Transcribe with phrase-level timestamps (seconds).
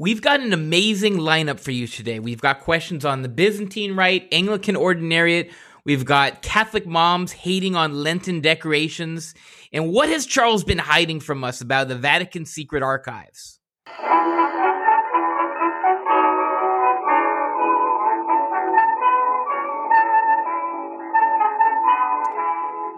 [0.00, 2.20] We've got an amazing lineup for you today.
[2.20, 5.50] We've got questions on the Byzantine Rite, Anglican Ordinariate.
[5.84, 9.34] We've got Catholic moms hating on Lenten decorations.
[9.72, 13.58] And what has Charles been hiding from us about the Vatican secret archives?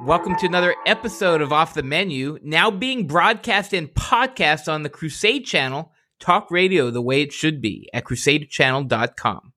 [0.05, 4.91] Welcome to another episode of Off the Menu, now being broadcast and podcast on the
[4.91, 9.53] Crusade channel Talk radio the way it should be at crusadechannel.com.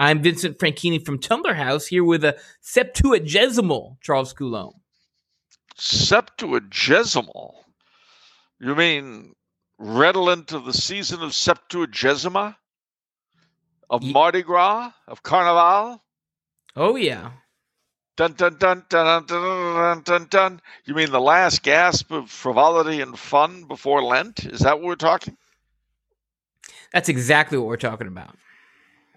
[0.00, 4.80] I'm Vincent Franchini from Tumblar House here with a Septuagesimal Charles Coulombe.
[5.76, 7.54] Septuagesimal?
[8.60, 9.34] You mean
[9.78, 12.56] redolent of the season of Septuagesima?
[13.88, 14.92] Of Ye- Mardi Gras?
[15.06, 16.02] Of Carnival?
[16.76, 17.30] Oh, yeah.
[18.16, 20.60] Dun dun dun dun dun dun dun dun.
[20.84, 24.44] You mean the last gasp of frivolity and fun before Lent?
[24.44, 25.36] Is that what we're talking?
[26.92, 28.36] That's exactly what we're talking about.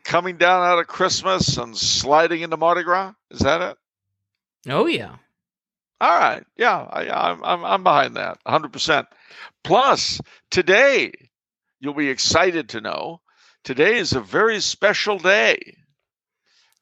[0.04, 3.14] Coming down out of Christmas and sliding into Mardi Gras.
[3.30, 3.78] Is that it?
[4.68, 5.16] Oh yeah.
[6.00, 6.44] All right.
[6.58, 8.74] Yeah, I, I'm I'm I'm behind that 100.
[8.74, 9.08] percent
[9.64, 11.12] Plus, today
[11.80, 13.22] you'll be excited to know
[13.64, 15.78] today is a very special day,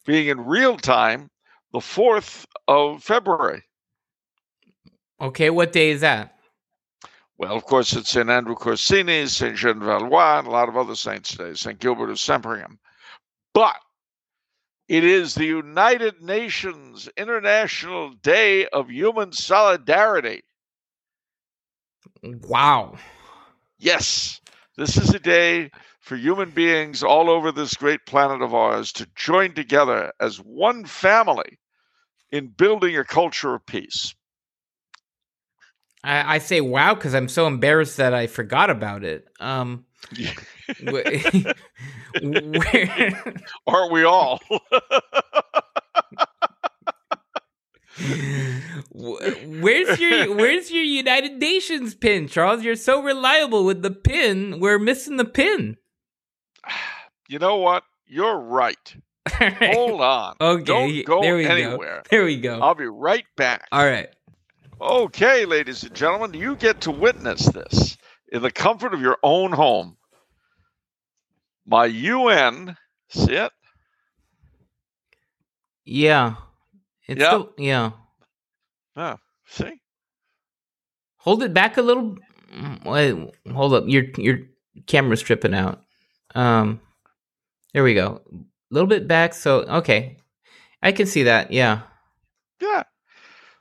[0.05, 1.29] being in real time,
[1.73, 3.63] the fourth of February.
[5.21, 6.35] Okay, what day is that?
[7.39, 8.29] Well, of course, it's St.
[8.29, 9.55] Andrew Corsini, St.
[9.55, 11.79] Jean Valois, and a lot of other saints today, St.
[11.79, 12.77] Gilbert of Sempringham.
[13.53, 13.77] But
[14.89, 20.41] it is the United Nations International Day of Human Solidarity.
[22.23, 22.95] Wow.
[23.77, 24.41] Yes,
[24.75, 29.07] this is a day for human beings all over this great planet of ours to
[29.15, 31.57] join together as one family
[32.31, 34.13] in building a culture of peace.
[36.03, 39.27] I, I say wow because I'm so embarrassed that I forgot about it.
[39.39, 39.85] Um,
[40.83, 41.03] where,
[43.67, 44.39] Aren't we all?
[48.91, 52.63] where's your Where's your United Nations pin, Charles?
[52.63, 54.59] You're so reliable with the pin.
[54.59, 55.77] We're missing the pin.
[57.27, 57.83] You know what?
[58.07, 58.95] You're right.
[59.39, 59.75] right.
[59.75, 60.35] Hold on.
[60.41, 60.63] Okay.
[60.63, 62.01] Don't go there we anywhere.
[62.03, 62.07] Go.
[62.09, 62.59] There we go.
[62.59, 63.67] I'll be right back.
[63.71, 64.09] All right.
[64.81, 67.97] Okay, ladies and gentlemen, you get to witness this
[68.31, 69.97] in the comfort of your own home.
[71.65, 72.77] My UN,
[73.09, 73.51] see it?
[75.83, 76.35] Yeah.
[77.07, 77.27] It's yep.
[77.27, 77.91] Still, yeah.
[78.95, 79.17] Yeah.
[79.47, 79.81] See?
[81.17, 82.15] Hold it back a little.
[82.85, 83.17] Wait,
[83.51, 83.83] hold up.
[83.87, 84.39] Your your
[84.87, 85.81] camera's tripping out.
[86.35, 86.79] Um,
[87.73, 88.21] there we go.
[88.31, 89.33] A little bit back.
[89.33, 90.17] So okay,
[90.81, 91.51] I can see that.
[91.51, 91.81] Yeah.
[92.61, 92.83] Yeah.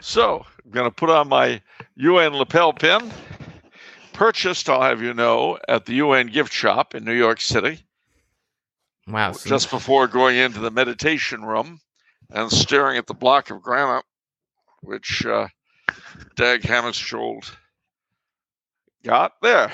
[0.01, 1.61] So going to put on my
[1.97, 3.11] UN lapel pin,
[4.13, 7.81] purchased, I'll have you know, at the UN gift shop in New York City.
[9.07, 9.33] Wow.
[9.33, 11.81] Just before going into the meditation room
[12.31, 14.05] and staring at the block of granite,
[14.83, 15.49] which uh,
[16.37, 17.51] Dag Hammarskjöld
[19.03, 19.73] got there.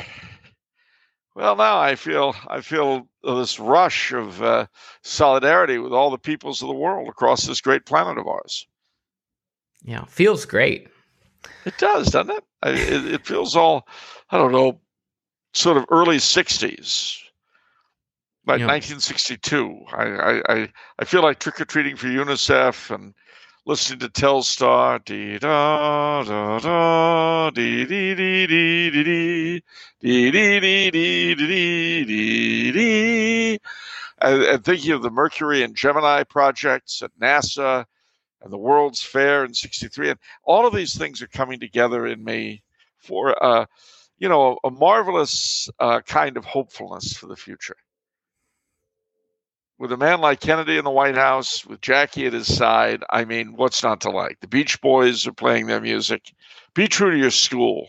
[1.35, 4.67] Well, now I feel I feel this rush of uh,
[5.03, 8.67] solidarity with all the peoples of the world across this great planet of ours.
[9.85, 10.89] Yeah, feels great.
[11.67, 12.45] It does, doesn't it?
[12.65, 13.15] it?
[13.15, 13.87] It feels all,
[14.31, 14.81] I don't know,
[15.53, 17.19] sort of early '60s,
[18.47, 18.67] like yeah.
[18.67, 19.85] 1962.
[19.93, 20.69] I, I
[20.99, 23.15] I feel like trick or treating for UNICEF and
[23.67, 25.05] listening to Telstar.
[25.05, 29.63] Dee da da da dee dee dee dee dee
[30.01, 33.59] dee dee dee dee dee dee dee.
[34.23, 37.85] And thinking of the Mercury and Gemini projects at NASA
[38.45, 40.11] and the World's Fair in 63.
[40.11, 42.63] And all of these things are coming together in me
[42.99, 43.65] for, uh,
[44.19, 47.77] you know, a, marvelous uh, kind of hopefulness for the future.
[49.79, 53.25] With a man like Kennedy in the White House, with Jackie at his side, I
[53.25, 54.39] mean, what's not to like?
[54.41, 56.33] The Beach Boys are playing their music.
[56.75, 57.89] Be true to your school,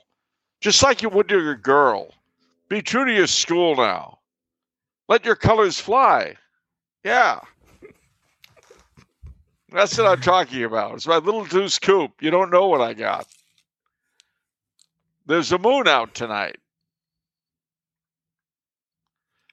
[0.62, 2.12] just like you would to your girl.
[2.70, 4.20] Be true to your school now.
[5.08, 6.36] Let your colors fly.
[7.04, 7.42] Yeah.
[9.76, 10.94] That's what I'm talking about.
[10.94, 12.22] It's my little deuce coupe.
[12.22, 13.28] You don't know what I got.
[15.26, 16.56] There's a moon out tonight.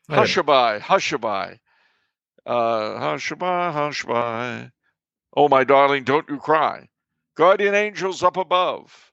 [0.08, 1.58] Hushaby, hushaby.
[2.46, 2.52] Uh,
[3.00, 4.70] hushaby, hushaby.
[5.36, 6.88] Oh, my darling, don't you cry.
[7.34, 9.12] Guardian angels up above.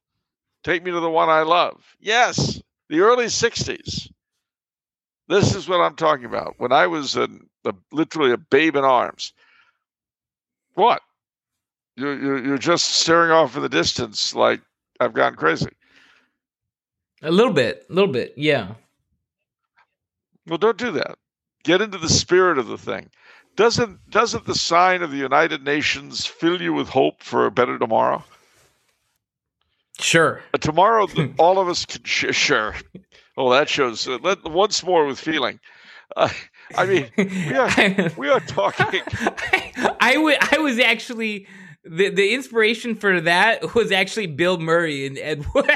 [0.64, 1.82] Take me to the one I love.
[2.00, 4.12] Yes, the early 60s.
[5.28, 6.54] This is what I'm talking about.
[6.60, 7.28] When I was a,
[7.66, 9.34] a, literally a babe in arms.
[10.80, 11.02] What?
[11.98, 14.62] You're, you're, you're just staring off in the distance like
[15.02, 15.68] I've gone crazy.
[17.22, 18.76] A little bit, a little bit, yeah.
[20.48, 21.18] Well, don't do that.
[21.66, 23.10] Get into the spirit of the thing.
[23.58, 27.78] Doesn't doesn't the sign of the United Nations fill you with hope for a better
[27.78, 28.24] tomorrow?
[30.00, 30.42] Sure.
[30.54, 32.74] A tomorrow that all of us can sh- sure.
[33.36, 34.08] Oh, that shows.
[34.08, 35.60] Uh, let, once more with feeling.
[36.16, 36.30] Uh,
[36.78, 39.02] I mean, we are we are talking.
[40.00, 41.48] I, w- I was actually
[41.84, 45.70] the the inspiration for that was actually Bill Murray and Ed Wood.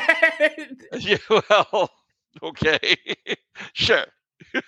[0.99, 1.89] yeah, well,
[2.41, 2.95] okay,
[3.73, 4.05] sure.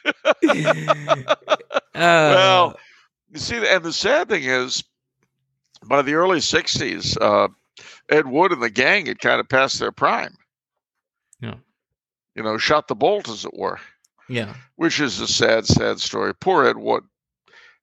[1.96, 2.80] Uh, well,
[3.31, 4.84] you see, and the sad thing is,
[5.86, 7.48] by the early '60s, uh,
[8.10, 10.36] Ed Wood and the gang had kind of passed their prime.
[11.40, 11.56] Yeah.
[12.36, 13.80] You know, shot the bolt, as it were.
[14.28, 14.56] Yeah.
[14.75, 16.34] Which is a sad, sad story.
[16.36, 17.06] Poor Ed Wood.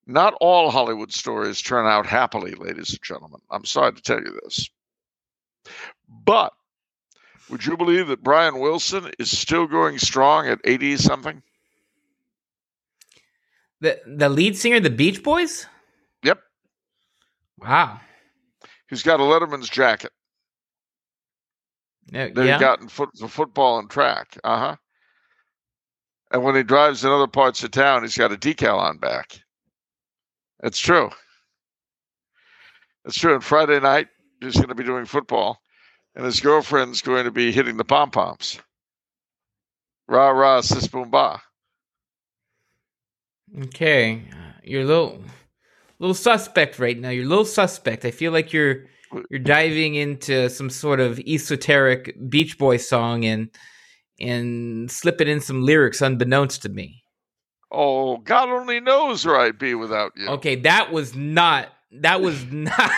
[0.06, 3.40] Not all Hollywood stories turn out happily, ladies and gentlemen.
[3.50, 4.69] I'm sorry to tell you this.
[6.08, 6.52] But
[7.49, 11.43] would you believe that Brian Wilson is still going strong at 80 something?
[13.81, 15.66] The the lead singer of the Beach Boys?
[16.22, 16.40] Yep.
[17.58, 18.00] Wow.
[18.88, 20.12] He's got a Letterman's jacket.
[22.14, 22.55] Uh, that yeah.
[22.55, 24.38] he got in foot, football and track.
[24.44, 24.76] Uh huh.
[26.31, 29.40] And when he drives in other parts of town, he's got a decal on back.
[30.62, 31.10] It's true.
[33.04, 33.34] It's true.
[33.34, 34.08] And Friday night,
[34.40, 35.60] he's going to be doing football,
[36.14, 38.60] and his girlfriend's going to be hitting the pom poms.
[40.08, 41.40] Rah rah, sis boom ba.
[43.64, 44.22] Okay,
[44.62, 45.22] you're a little,
[45.98, 47.10] little suspect right now.
[47.10, 48.04] You're a little suspect.
[48.04, 48.86] I feel like you're
[49.30, 53.50] you're diving into some sort of esoteric Beach Boy song and
[54.20, 57.01] and slipping in some lyrics unbeknownst to me.
[57.74, 60.28] Oh, God only knows where I'd be without you.
[60.28, 61.70] Okay, that was not.
[61.90, 62.90] That was not.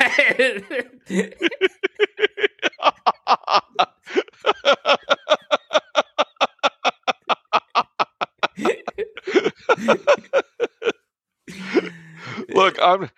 [12.49, 13.11] Look, I'm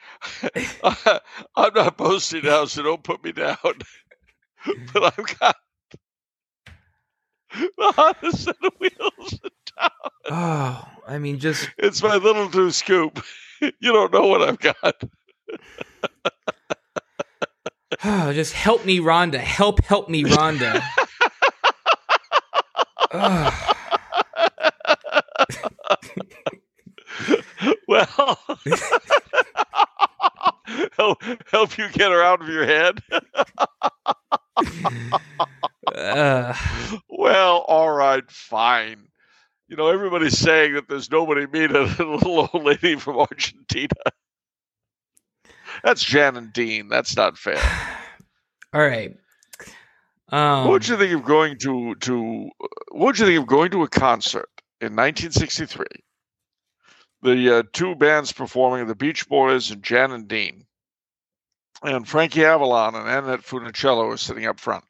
[1.56, 3.56] I'm not boasting now, so don't put me down.
[4.93, 5.56] but I've got
[7.50, 9.41] the hottest set of wheels.
[10.31, 13.23] Oh, I mean, just It's my little two scoop.
[13.81, 15.02] You don't know what I've got.
[18.05, 19.38] oh, just help me, Rhonda.
[19.38, 20.82] Help, help me, Rhonda.
[27.88, 28.38] Well,
[30.96, 33.00] help, help you get her out of your head.
[35.94, 36.52] Uh,
[37.08, 39.06] Well, all right, fine.
[39.69, 43.95] You know, everybody's saying that there's nobody meaner than a little old lady from Argentina.
[45.83, 46.89] That's Jan and Dean.
[46.89, 47.61] That's not fair.
[48.73, 49.17] all right.
[50.29, 52.51] Um, what would you think of going to to?
[52.91, 54.49] What would you think of going to a concert
[54.81, 55.85] in 1963?
[57.23, 60.65] The uh, two bands performing, the Beach Boys and Jan and Dean,
[61.83, 64.85] and Frankie Avalon and Annette Funicello are sitting up front.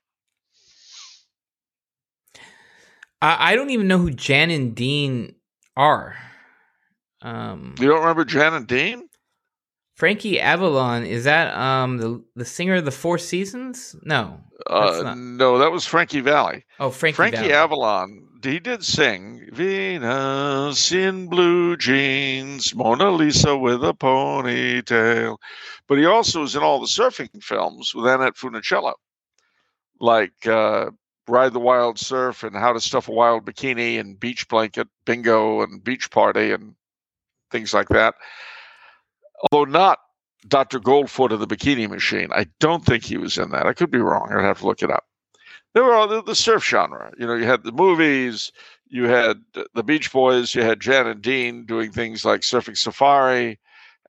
[3.27, 5.35] I, I don't even know who Jan and Dean
[5.77, 6.17] are.
[7.23, 9.09] Um, You don't remember Jan and Dean?
[9.97, 13.97] Frankie Avalon is that um the the singer of the Four Seasons?
[14.03, 14.41] No.
[14.69, 16.65] Uh, no, that was Frankie Valli.
[16.79, 17.17] Oh, Frankie.
[17.17, 17.53] Frankie Valli.
[17.53, 25.39] Avalon, he did sing Venus in blue jeans, Mona Lisa with a ponytail.
[25.89, 28.95] But he also was in all the surfing films with Annette Funicello,
[29.99, 30.91] like uh,
[31.29, 35.63] Ride the Wild Surf and How to Stuff a Wild Bikini and Beach Blanket, Bingo
[35.63, 36.75] and Beach Party and
[37.51, 38.15] things like that.
[39.51, 39.99] Although not
[40.49, 40.79] Dr.
[40.79, 42.29] Goldfoot of the Bikini Machine.
[42.33, 43.67] I don't think he was in that.
[43.67, 44.33] I could be wrong.
[44.33, 45.05] I'd have to look it up
[45.77, 47.13] there were all the, the surf genre.
[47.19, 48.51] You know, you had the movies,
[48.89, 49.43] you had
[49.75, 53.59] the Beach Boys, you had Jan and Dean doing things like Surfing Safari,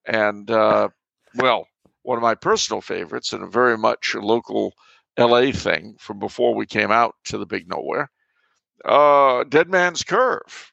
[0.06, 0.88] and uh,
[1.36, 1.68] well,
[2.04, 4.76] one of my personal favorites and a very much local
[5.18, 8.12] LA thing from before we came out to the big nowhere,
[8.86, 10.72] uh, Dead Man's Curve,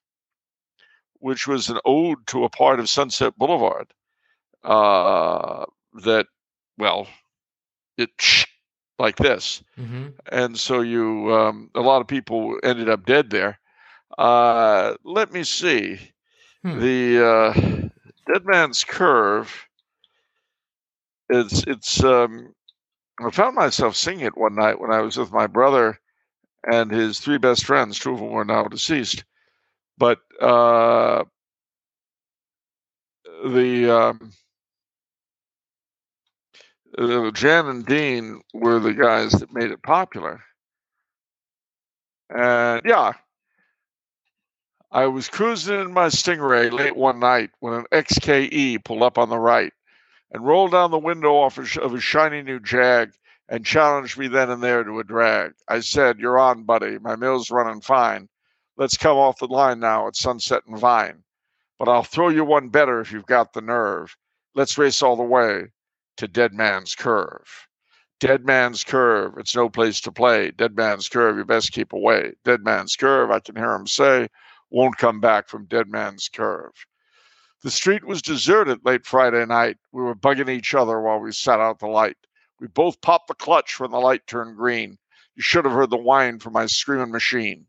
[1.21, 3.93] which was an ode to a part of Sunset Boulevard
[4.65, 5.65] uh,
[6.05, 6.27] that,
[6.79, 7.07] well,
[7.97, 8.11] it
[8.99, 10.15] like this Mhm.
[10.31, 13.59] and so you um, a lot of people ended up dead there.
[14.19, 15.99] Uh, let me see
[16.63, 16.79] Hmm.
[16.79, 17.53] the uh,
[18.33, 19.67] Dead Man's Curve.
[21.29, 22.03] It's it's.
[22.05, 22.55] Um,
[23.21, 25.99] I found myself singing it one night when I was with my brother
[26.67, 27.99] and his three best friends.
[27.99, 29.25] Two of them were now deceased,
[29.99, 31.25] but uh,
[33.45, 33.91] the.
[33.91, 34.33] Um,
[36.97, 40.43] uh, Jan and Dean were the guys that made it popular.
[42.31, 43.13] And yeah,
[44.91, 49.29] I was cruising in my Stingray late one night when an XKE pulled up on
[49.29, 49.73] the right
[50.35, 53.13] and rolled down the window off of a shiny new Jag
[53.49, 55.53] and challenged me then and there to a drag.
[55.69, 56.99] I said, You're on, buddy.
[56.99, 58.29] My mill's running fine.
[58.77, 61.23] Let's come off the line now at Sunset and Vine.
[61.79, 64.17] But I'll throw you one better if you've got the nerve.
[64.57, 65.67] Let's race all the way
[66.17, 67.69] to Dead Man's Curve.
[68.19, 70.51] Dead Man's Curve, it's no place to play.
[70.51, 72.33] Dead Man's Curve, you best keep away.
[72.45, 74.29] Dead Man's Curve, I can hear him say,
[74.71, 76.73] won't come back from Dead Man's Curve.
[77.65, 79.79] The street was deserted late Friday night.
[79.91, 82.19] We were bugging each other while we sat out the light.
[82.61, 84.99] We both popped the clutch when the light turned green.
[85.35, 87.67] You should have heard the whine from my screaming machine.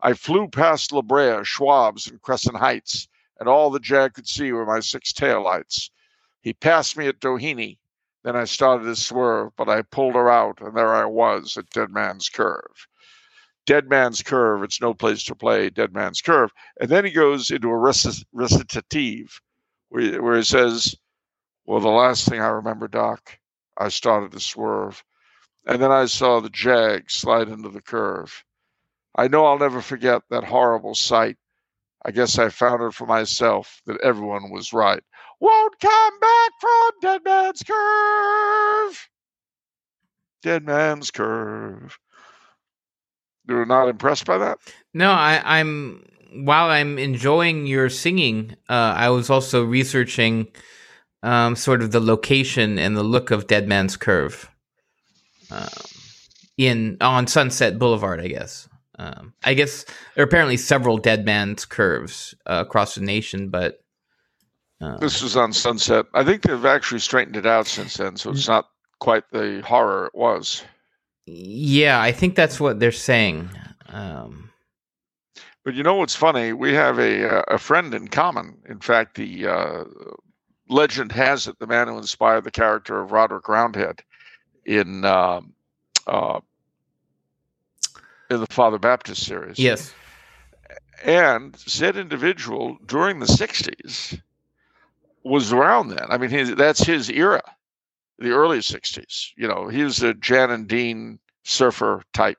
[0.00, 3.08] I flew past La Brea, Schwab's, and Crescent Heights,
[3.40, 5.90] and all the Jag could see were my six taillights.
[6.40, 7.78] He passed me at Doheny.
[8.22, 11.68] Then I started to swerve, but I pulled her out, and there I was at
[11.70, 12.86] Dead Man's Curve.
[13.66, 14.62] Dead Man's Curve.
[14.62, 16.50] It's no place to play Dead Man's Curve.
[16.80, 17.76] And then he goes into a
[18.32, 19.40] recitative
[19.88, 20.96] where, he says,
[21.66, 23.38] Well, the last thing I remember, Doc,
[23.76, 25.04] I started to swerve.
[25.66, 28.44] And then I saw the Jag slide into the curve.
[29.14, 31.36] I know I'll never forget that horrible sight.
[32.04, 35.02] I guess I found it for myself that everyone was right.
[35.38, 39.08] Won't come back from Dead Man's Curve.
[40.42, 41.96] Dead Man's Curve.
[43.48, 44.58] You were not impressed by that?
[44.94, 50.48] No, I, am While I'm enjoying your singing, uh, I was also researching
[51.22, 54.48] um, sort of the location and the look of Dead Man's Curve
[55.50, 55.68] um,
[56.56, 58.20] in on Sunset Boulevard.
[58.20, 58.68] I guess.
[58.98, 59.84] Um, I guess
[60.14, 63.80] there are apparently several Dead Man's Curves uh, across the nation, but
[64.80, 66.06] uh, this was on Sunset.
[66.14, 68.68] I think they've actually straightened it out since then, so it's not
[69.00, 70.62] quite the horror it was.
[71.26, 73.48] Yeah, I think that's what they're saying.
[73.88, 74.50] Um,
[75.64, 76.52] but you know what's funny?
[76.52, 78.58] We have a uh, a friend in common.
[78.68, 79.84] In fact, the uh,
[80.68, 84.02] legend has it the man who inspired the character of Roderick Roundhead
[84.64, 85.40] in uh,
[86.08, 86.40] uh,
[88.30, 89.58] in the Father Baptist series.
[89.58, 89.94] Yes.
[91.04, 94.20] And said individual during the '60s
[95.22, 96.06] was around then.
[96.08, 97.42] I mean, his, that's his era
[98.22, 99.30] the early 60s.
[99.36, 102.38] You know, he was a Jan and Dean surfer type.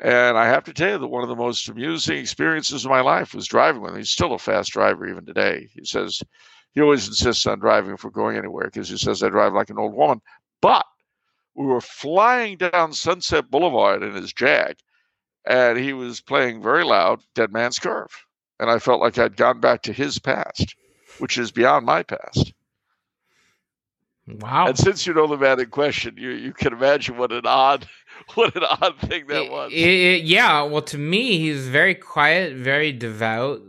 [0.00, 3.00] And I have to tell you that one of the most amusing experiences of my
[3.00, 3.98] life was driving with him.
[3.98, 5.68] He's still a fast driver even today.
[5.74, 6.22] He says
[6.74, 9.78] he always insists on driving we're going anywhere because he says I drive like an
[9.78, 10.20] old woman.
[10.60, 10.86] But
[11.56, 14.76] we were flying down Sunset Boulevard in his Jag,
[15.44, 18.24] and he was playing very loud Dead Man's Curve.
[18.60, 20.76] And I felt like I'd gone back to his past,
[21.18, 22.52] which is beyond my past.
[24.40, 24.66] Wow!
[24.66, 27.86] And since you know the man in question, you you can imagine what an odd
[28.34, 29.72] what an odd thing that it, was.
[29.72, 33.60] It, yeah, well, to me, he's very quiet, very devout,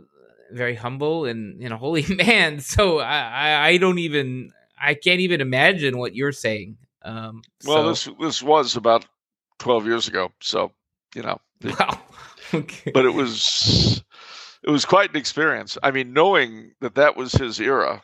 [0.52, 2.60] very humble, and know, holy man.
[2.60, 4.50] So I, I, I don't even
[4.80, 6.76] I can't even imagine what you're saying.
[7.02, 8.10] Um, well, so.
[8.10, 9.06] this this was about
[9.58, 10.72] twelve years ago, so
[11.14, 11.40] you know.
[11.78, 12.00] Wow.
[12.54, 12.90] okay.
[12.90, 14.02] But it was
[14.62, 15.76] it was quite an experience.
[15.82, 18.02] I mean, knowing that that was his era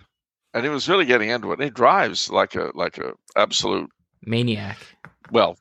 [0.57, 1.61] and he was really getting into it.
[1.61, 3.91] And he drives like a like a absolute
[4.23, 4.79] maniac.
[5.31, 5.59] Well,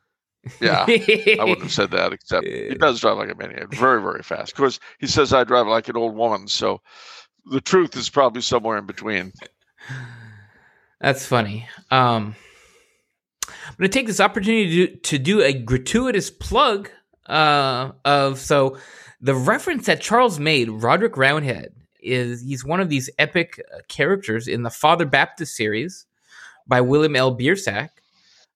[0.62, 4.24] yeah, I wouldn't have said that, except he does drive like a maniac, very very
[4.24, 4.54] fast.
[4.54, 6.82] Of course, he says I drive like an old woman, so
[7.52, 9.34] the truth is probably somewhere in between.
[11.02, 11.68] That's funny.
[11.92, 12.36] Um,
[13.48, 16.90] I'm going to take this opportunity to do, to do a gratuitous plug
[17.28, 18.78] uh, of so
[19.20, 21.74] the reference that Charles made, Roderick Roundhead
[22.06, 26.06] is he's one of these epic uh, characters in the Father Baptist series
[26.68, 27.34] by William F.
[27.34, 27.90] Biersach.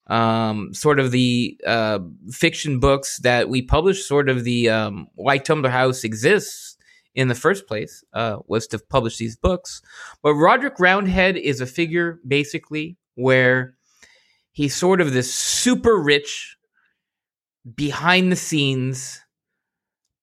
[0.07, 1.99] Um, sort of the uh,
[2.31, 6.77] fiction books that we published, sort of the um, why Tumblar House exists
[7.13, 9.83] in the first place, uh, was to publish these books.
[10.23, 13.75] But Roderick Roundhead is a figure basically where
[14.51, 16.57] he's sort of this super rich,
[17.75, 19.21] behind the scenes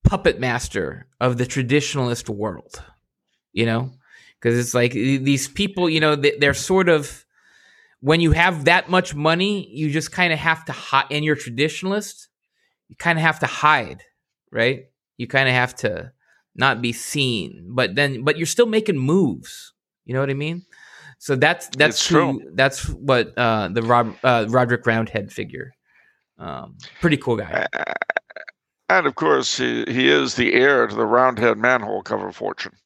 [0.05, 2.83] puppet master of the traditionalist world
[3.57, 3.91] you know?
[4.39, 7.25] Because it's like these people you know they're sort of
[8.01, 11.35] when you have that much money you just kind of have to hide and you're
[11.35, 12.29] traditionalist
[12.89, 14.05] you kind of have to hide
[14.53, 14.85] right?
[15.17, 16.13] You kind of have to
[16.55, 19.73] not be seen but then but you're still making moves
[20.05, 20.63] you know what i mean?
[21.19, 22.51] So that's that's who, true.
[22.55, 25.73] that's what uh the Rob, uh, roderick roundhead figure
[26.39, 27.67] um pretty cool guy.
[28.89, 32.77] And of course he, he is the heir to the roundhead manhole cover fortune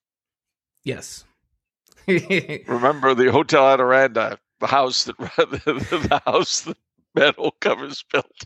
[0.85, 1.25] Yes.
[2.07, 6.77] Remember the Hotel Adirondack, the house that the house that
[7.15, 8.45] metal covers built.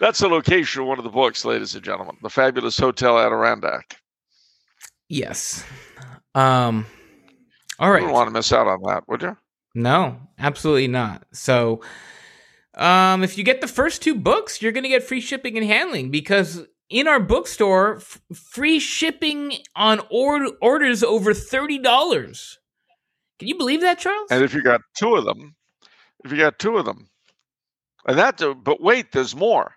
[0.00, 2.16] That's the location of one of the books, ladies and gentlemen.
[2.22, 3.98] The fabulous Hotel Adirondack.
[5.08, 5.64] Yes.
[6.34, 6.86] Um.
[7.78, 8.00] All right.
[8.00, 9.36] You wouldn't want to miss out on that, would you?
[9.74, 11.24] No, absolutely not.
[11.32, 11.80] So,
[12.74, 15.66] um, if you get the first two books, you're going to get free shipping and
[15.66, 22.58] handling because in our bookstore, f- free shipping on or- orders over thirty dollars.
[23.38, 24.30] Can you believe that, Charles?
[24.30, 25.54] And if you got two of them,
[26.24, 27.08] if you got two of them,
[28.06, 29.74] and that, uh, but wait, there's more.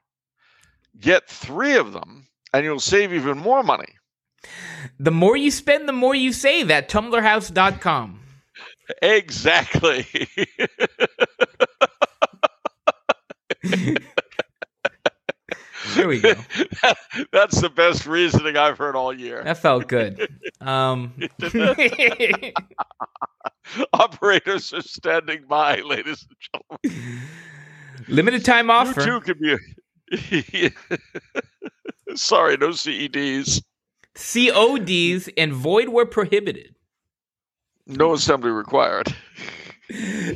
[1.00, 3.94] Get three of them, and you'll save even more money.
[5.00, 8.20] The more you spend, the more you save at tumblarhouse.com.
[9.02, 10.06] Exactly.
[16.02, 16.34] There we go.
[17.32, 19.44] That's the best reasoning I've heard all year.
[19.44, 20.28] That felt good.
[20.60, 21.14] Um,
[23.94, 27.22] Operators are standing by, ladies and gentlemen.
[28.08, 29.00] limited time offer.
[29.00, 29.58] You too could be.
[30.66, 32.16] A...
[32.16, 33.62] Sorry, no CEDs.
[34.16, 36.74] CODs and void were prohibited.
[37.86, 39.14] No assembly required.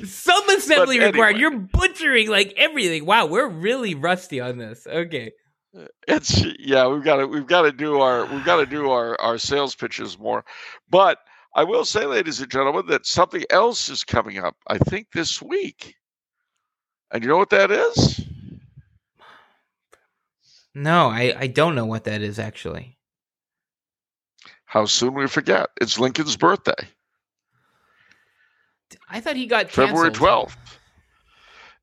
[0.05, 1.37] Some assembly But required.
[1.37, 3.07] You're butchering like everything.
[3.07, 4.85] Wow, we're really rusty on this.
[4.85, 5.31] Okay.
[6.07, 9.19] It's yeah, we've got to we've got to do our we've got to do our
[9.19, 10.45] our sales pitches more.
[10.89, 11.19] But
[11.53, 14.55] I will say, ladies and gentlemen, that something else is coming up.
[14.67, 15.95] I think this week,
[17.11, 18.21] and you know what that is?
[20.73, 22.97] No, I, I don't know what that is actually.
[24.65, 25.69] How soon we forget?
[25.79, 26.89] It's Lincoln's birthday,
[29.09, 30.79] I thought he got February twelfth.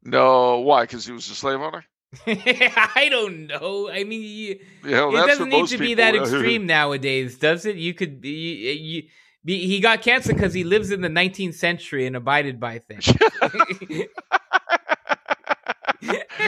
[0.04, 0.82] No, why?
[0.82, 1.84] Because he was a slave owner.
[2.26, 3.90] I don't know.
[3.90, 7.76] I mean, you, Yeah, well, it doesn't need to be that extreme nowadays, does it?
[7.76, 9.02] You could you, you,
[9.44, 13.08] be, he got canceled because he lives in the 19th century and abided by things.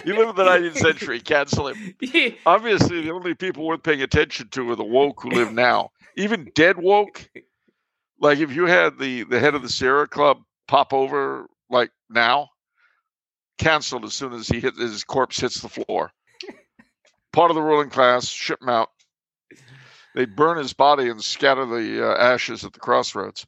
[0.04, 1.20] you live in the 19th century.
[1.20, 1.94] Cancel him.
[2.46, 5.90] Obviously, the only people worth paying attention to are the woke who live now.
[6.16, 7.28] Even dead woke.
[8.20, 12.50] Like if you had the the head of the Sierra Club pop over like now,
[13.58, 16.10] canceled as soon as he hit his corpse hits the floor.
[17.32, 18.90] Part of the ruling class, ship him out.
[20.14, 23.46] They burn his body and scatter the uh, ashes at the crossroads.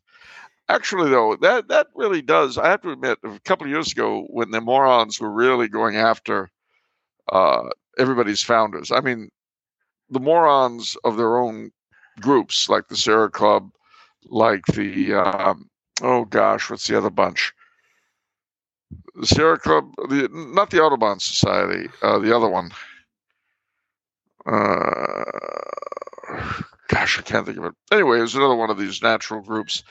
[0.69, 2.59] Actually, though, that that really does.
[2.59, 5.97] I have to admit, a couple of years ago, when the morons were really going
[5.97, 6.51] after
[7.31, 9.31] uh, everybody's founders, I mean,
[10.11, 11.71] the morons of their own
[12.21, 13.71] groups, like the Sierra Club,
[14.25, 15.71] like the um,
[16.03, 17.53] oh gosh, what's the other bunch?
[19.19, 22.71] The Sierra Club, the not the Audubon Society, uh, the other one.
[24.45, 25.25] Uh,
[26.89, 27.75] gosh, I can't think of it.
[27.91, 29.83] Anyway, it was another one of these natural groups.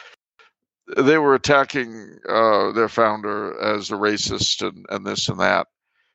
[0.95, 5.67] They were attacking uh, their founder as a racist and, and this and that.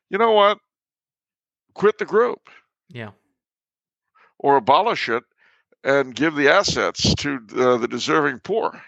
[0.08, 0.58] You know what?
[1.74, 2.48] Quit the group
[2.88, 3.10] yeah.
[4.38, 5.24] or abolish it
[5.82, 8.80] and give the assets to uh, the deserving poor.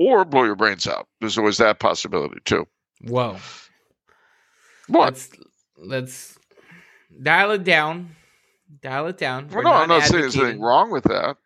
[0.00, 1.06] Or blow your brains out.
[1.20, 2.66] There's always that possibility too.
[3.02, 3.36] Whoa.
[4.88, 5.04] What?
[5.04, 5.30] Let's
[5.76, 6.38] let's
[7.22, 8.16] dial it down.
[8.80, 9.48] Dial it down.
[9.48, 11.36] Well, We're no, I'm not saying there's anything wrong with that.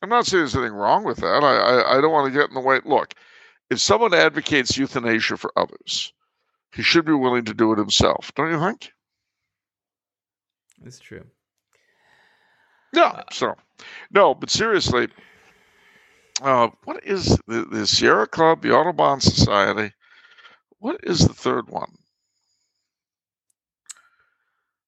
[0.00, 1.42] I'm not saying there's anything wrong with that.
[1.42, 2.80] I, I, I don't want to get in the way.
[2.84, 3.14] Look,
[3.70, 6.12] if someone advocates euthanasia for others,
[6.72, 8.30] he should be willing to do it himself.
[8.36, 8.92] Don't you think?
[10.80, 11.24] That's true.
[12.92, 13.06] Yeah.
[13.06, 13.56] Uh, so,
[14.12, 15.08] no, but seriously,
[16.42, 19.92] uh, what is the, the Sierra Club, the Audubon Society?
[20.78, 21.92] What is the third one?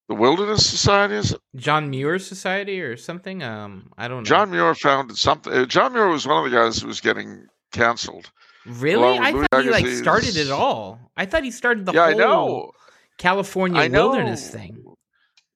[0.08, 1.40] The Wilderness Society is it?
[1.56, 3.42] John Muir Society or something?
[3.42, 4.24] Um, I don't know.
[4.24, 5.52] John Muir founded something.
[5.52, 8.30] uh, John Muir was one of the guys who was getting canceled.
[8.66, 9.18] Really?
[9.18, 11.00] I Louis thought he like started it all.
[11.16, 12.72] I thought he started the yeah, whole know.
[13.18, 14.08] California I know.
[14.08, 14.84] wilderness thing.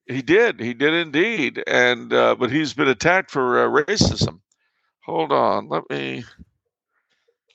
[0.07, 0.59] He did.
[0.61, 1.63] He did indeed.
[1.67, 4.41] And uh, but he's been attacked for uh, racism.
[5.11, 5.69] Hold on.
[5.69, 6.25] Let me.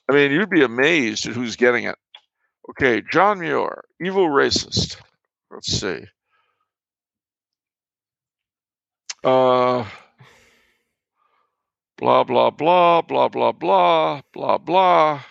[0.10, 1.96] I mean, you'd be amazed at who's getting it.
[2.72, 4.98] Okay, John Muir, evil racist.
[5.50, 6.02] Let's see.
[9.24, 9.86] Uh.
[11.98, 15.22] Blah blah blah blah blah blah blah blah.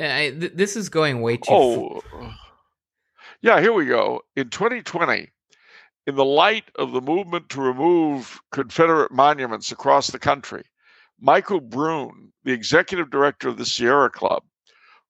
[0.00, 1.54] I, th- this is going way too.
[1.54, 2.32] f- Oh,
[3.40, 4.22] yeah, here we go.
[4.34, 5.30] In 2020,
[6.08, 10.64] in the light of the movement to remove Confederate monuments across the country,
[11.20, 14.42] Michael Brune, the executive director of the Sierra Club,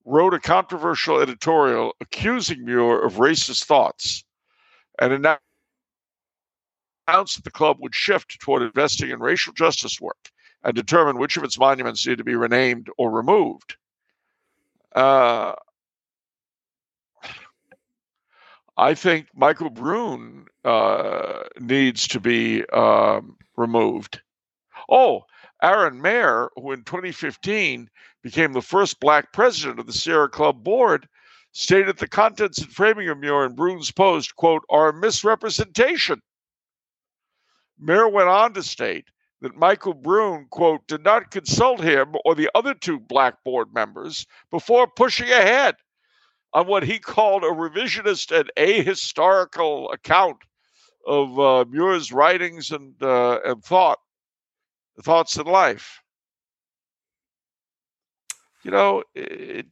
[0.05, 4.25] wrote a controversial editorial accusing Muir of racist thoughts
[5.01, 5.41] and announced
[7.07, 10.31] that the club would shift toward investing in racial justice work
[10.63, 13.77] and determine which of its monuments need to be renamed or removed.
[14.95, 15.55] Uh,
[18.77, 24.21] I think Michael Brune uh, needs to be um, removed.
[24.89, 25.25] Oh,
[25.63, 27.89] Aaron Mair, who in 2015
[28.23, 31.09] became the first black president of the Sierra Club board,
[31.53, 36.21] stated the contents and framing of Muir and Brune's post, quote, are a misrepresentation.
[37.79, 39.07] Mair went on to state
[39.41, 44.27] that Michael Brune, quote, did not consult him or the other two black board members
[44.51, 45.77] before pushing ahead
[46.53, 50.39] on what he called a revisionist and ahistorical account
[51.07, 53.99] of uh, Muir's writings and uh, and thought,
[55.03, 56.03] thoughts in life.
[58.63, 59.67] You know, it,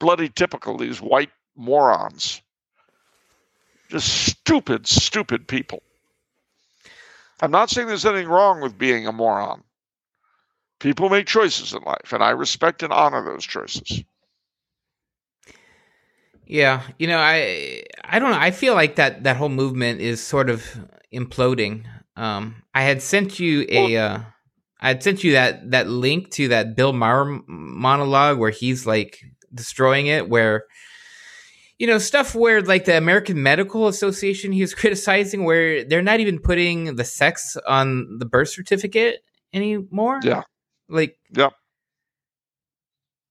[0.00, 2.40] bloody typical these white morons,
[3.90, 5.82] just stupid, stupid people.
[7.42, 9.64] I'm not saying there's anything wrong with being a moron.
[10.78, 14.02] People make choices in life, and I respect and honor those choices.
[16.46, 18.38] Yeah, you know, I I don't know.
[18.38, 20.64] I feel like that that whole movement is sort of
[21.12, 21.84] imploding.
[22.16, 24.20] Um, I had sent you a, well, uh,
[24.82, 29.22] I had sent you that that link to that Bill Maher monologue where he's like
[29.54, 30.64] destroying it, where
[31.78, 36.18] you know stuff where like the American Medical Association he was criticizing, where they're not
[36.18, 39.20] even putting the sex on the birth certificate
[39.52, 40.18] anymore.
[40.24, 40.42] Yeah,
[40.88, 41.50] like yeah.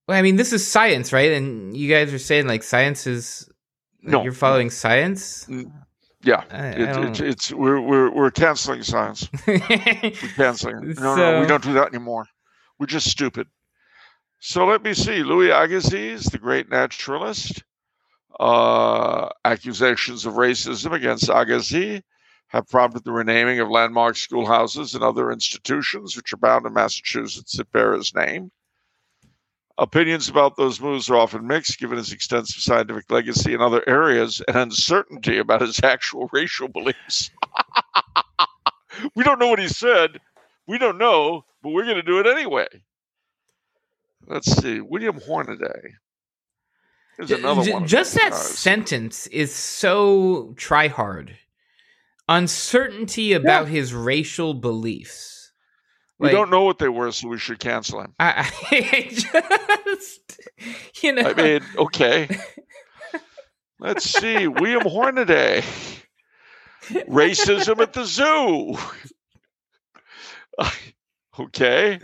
[0.08, 1.34] Well, I mean, this is science, right?
[1.34, 3.50] And you guys are saying like science is
[4.02, 5.50] like, no, you're following science.
[6.24, 9.28] Yeah, I, it, I it's, it's we're we're we're canceling science.
[9.48, 9.60] we're
[10.36, 10.90] canceling.
[10.90, 11.16] No, so...
[11.16, 12.26] no, we don't do that anymore.
[12.80, 13.48] We're just stupid.
[14.40, 15.24] So let me see.
[15.24, 17.64] Louis Agassiz, the great naturalist,
[18.40, 22.02] uh, accusations of racism against Agassiz
[22.48, 27.56] have prompted the renaming of landmark schoolhouses and other institutions which are bound in Massachusetts
[27.58, 28.52] that bear his name.
[29.78, 34.42] Opinions about those moves are often mixed, given his extensive scientific legacy in other areas
[34.48, 37.32] and uncertainty about his actual racial beliefs.
[39.16, 40.20] we don't know what he said.
[40.68, 42.68] We don't know, but we're going to do it anyway.
[44.28, 44.82] Let's see.
[44.82, 45.94] William Hornaday.
[47.18, 47.88] There's another one.
[47.88, 51.38] Just that sentence is so try hard.
[52.30, 53.74] Uncertainty about yeah.
[53.74, 55.31] his racial beliefs
[56.22, 58.14] we like, don't know what they were, so we should cancel him.
[58.20, 60.40] I, I just,
[61.02, 61.24] you know.
[61.24, 62.30] I mean, okay.
[63.80, 64.48] Let's see.
[64.48, 65.64] William Hornaday.
[67.10, 68.78] Racism at the zoo.
[71.40, 72.00] okay.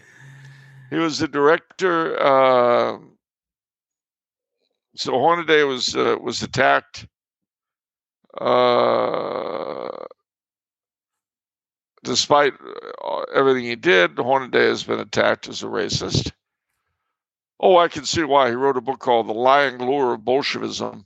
[0.90, 2.20] He was the director.
[2.20, 2.98] Uh,
[4.96, 7.06] so Hornaday was uh, was attacked.
[8.42, 9.90] Uh,
[12.04, 12.54] despite
[13.38, 16.32] everything he did, Hornaday has been attacked as a racist.
[17.60, 18.50] Oh, I can see why.
[18.50, 21.06] He wrote a book called The Lying Lure of Bolshevism.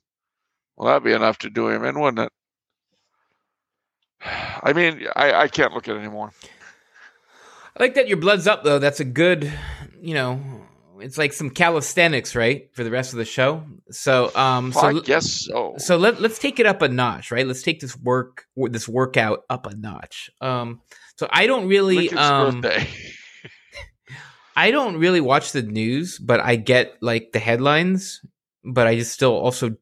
[0.76, 2.32] Well, that'd be enough to do him in, wouldn't it?
[4.64, 6.32] I mean, I, I can't look at it anymore.
[7.78, 8.80] I like that your blood's up, though.
[8.80, 9.52] That's a good,
[10.02, 10.42] you know,
[11.02, 13.64] it's like some calisthenics, right, for the rest of the show.
[13.90, 15.76] So, um, so I guess so.
[15.78, 17.46] So let let's take it up a notch, right?
[17.46, 20.30] Let's take this work this workout up a notch.
[20.42, 20.82] Um,
[21.16, 22.64] so I don't really, um,
[24.56, 28.22] I don't really watch the news, but I get like the headlines,
[28.64, 29.76] but I just still also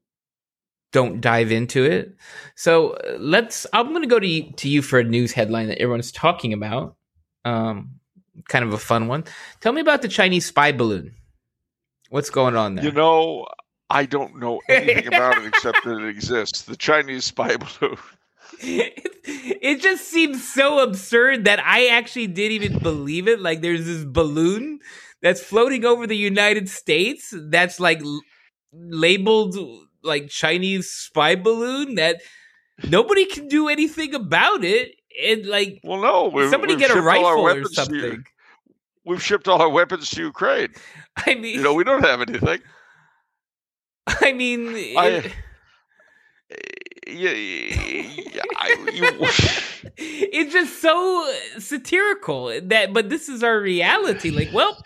[0.91, 2.15] don't dive into it.
[2.55, 3.67] So uh, let's.
[3.73, 6.95] I'm going to go to to you for a news headline that everyone's talking about.
[7.45, 7.98] Um,
[8.47, 9.23] kind of a fun one.
[9.61, 11.13] Tell me about the Chinese spy balloon.
[12.09, 12.85] What's going on there?
[12.85, 13.47] You know,
[13.89, 16.63] I don't know anything about it except that it exists.
[16.63, 17.97] The Chinese spy balloon.
[18.61, 23.39] It, it just seems so absurd that I actually didn't even believe it.
[23.39, 24.79] Like, there's this balloon
[25.21, 28.21] that's floating over the United States that's like l-
[28.73, 29.55] labeled
[30.03, 32.21] like Chinese spy balloon that
[32.87, 34.95] nobody can do anything about it.
[35.25, 38.23] And like, well, no, we've, somebody we've get a rifle or something.
[39.05, 40.69] We've shipped all our weapons to Ukraine.
[41.17, 42.59] I mean, you know, we don't have anything.
[44.07, 45.33] I mean, it,
[47.07, 49.03] yeah, yeah, I, you,
[49.97, 54.29] it's just so satirical that, but this is our reality.
[54.29, 54.81] Like, well,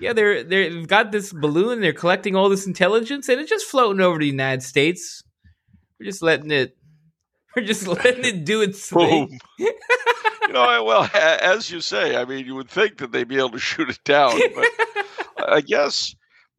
[0.00, 4.00] yeah, they're they've got this balloon, they're collecting all this intelligence, and it's just floating
[4.00, 5.22] over the United States.
[5.98, 6.76] We're just letting it
[7.56, 9.38] we're just letting it do its thing.
[9.58, 9.72] you
[10.52, 13.58] know, well, as you say, I mean, you would think that they'd be able to
[13.58, 14.66] shoot it down, but
[15.48, 16.14] I guess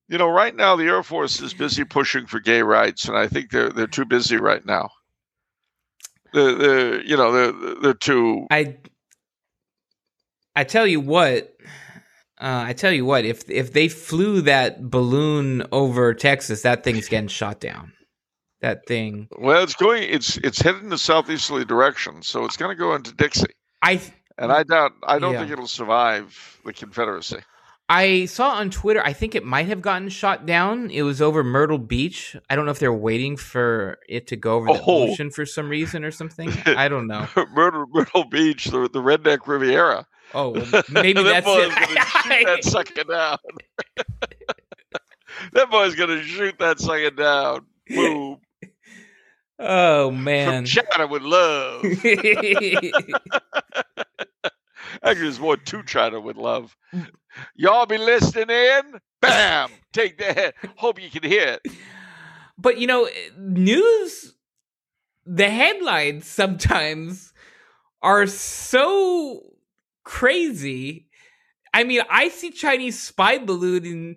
[0.08, 3.28] you know, right now the Air Force is busy pushing for gay rights, and I
[3.28, 4.90] think they're they're too busy right now.
[6.34, 8.46] They're, they're you know they're they're too.
[8.52, 8.78] I
[10.56, 11.52] I tell you what.
[12.38, 17.08] Uh, I tell you what, if if they flew that balloon over Texas, that thing's
[17.08, 17.94] getting shot down
[18.62, 19.28] that thing.
[19.38, 20.04] Well, it's going.
[20.04, 23.46] It's it's heading in the southeasterly direction, so it's going to go into Dixie.
[23.82, 24.02] I
[24.38, 24.94] and I doubt.
[25.04, 25.40] I don't yeah.
[25.40, 27.40] think it'll survive the Confederacy.
[27.88, 29.02] I saw on Twitter.
[29.04, 30.90] I think it might have gotten shot down.
[30.90, 32.36] It was over Myrtle Beach.
[32.50, 35.10] I don't know if they're waiting for it to go over the oh.
[35.10, 36.52] ocean for some reason or something.
[36.66, 37.28] I don't know.
[37.54, 40.08] Myrtle, Myrtle Beach, the, the redneck Riviera.
[40.34, 41.72] Oh, well, maybe that's it.
[42.24, 43.38] shoot that sucker down.
[45.54, 47.68] that boy's gonna shoot that sucker down.
[47.88, 48.40] Boom.
[49.60, 50.66] Oh man.
[50.66, 51.84] From China with love.
[55.04, 56.76] Actually, there's more to China with love.
[57.56, 59.00] Y'all be listening in?
[59.22, 59.70] Bam!
[59.94, 60.56] Take that.
[60.78, 61.74] Hope you can hear it.
[62.58, 64.36] But you know, news
[65.26, 67.34] the headlines sometimes
[68.02, 69.42] are so
[70.04, 71.08] crazy.
[71.74, 74.16] I mean, I see Chinese spy balloon and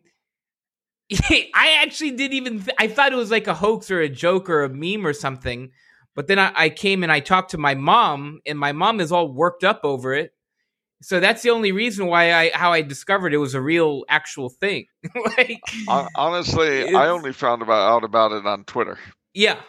[1.30, 4.50] I actually didn't even th- I thought it was like a hoax or a joke
[4.50, 5.70] or a meme or something.
[6.14, 9.12] But then I, I came and I talked to my mom, and my mom is
[9.12, 10.32] all worked up over it.
[11.00, 14.48] So that's the only reason why I how I discovered it was a real actual
[14.48, 14.86] thing.
[15.38, 15.60] like,
[16.16, 18.98] honestly, I only found about out about it on Twitter.
[19.32, 19.60] Yeah.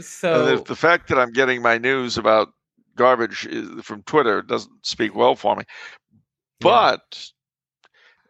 [0.00, 2.52] So and the fact that I'm getting my news about
[2.94, 5.64] garbage eh, from Twitter doesn't speak well for me.
[6.60, 7.30] But.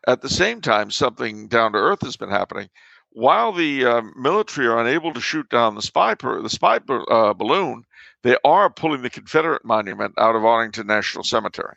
[0.06, 2.68] At the same time, something down to earth has been happening.
[3.10, 7.34] While the uh, military are unable to shoot down the spy per, the spy uh,
[7.34, 7.84] balloon,
[8.22, 11.76] they are pulling the Confederate monument out of Arlington National Cemetery.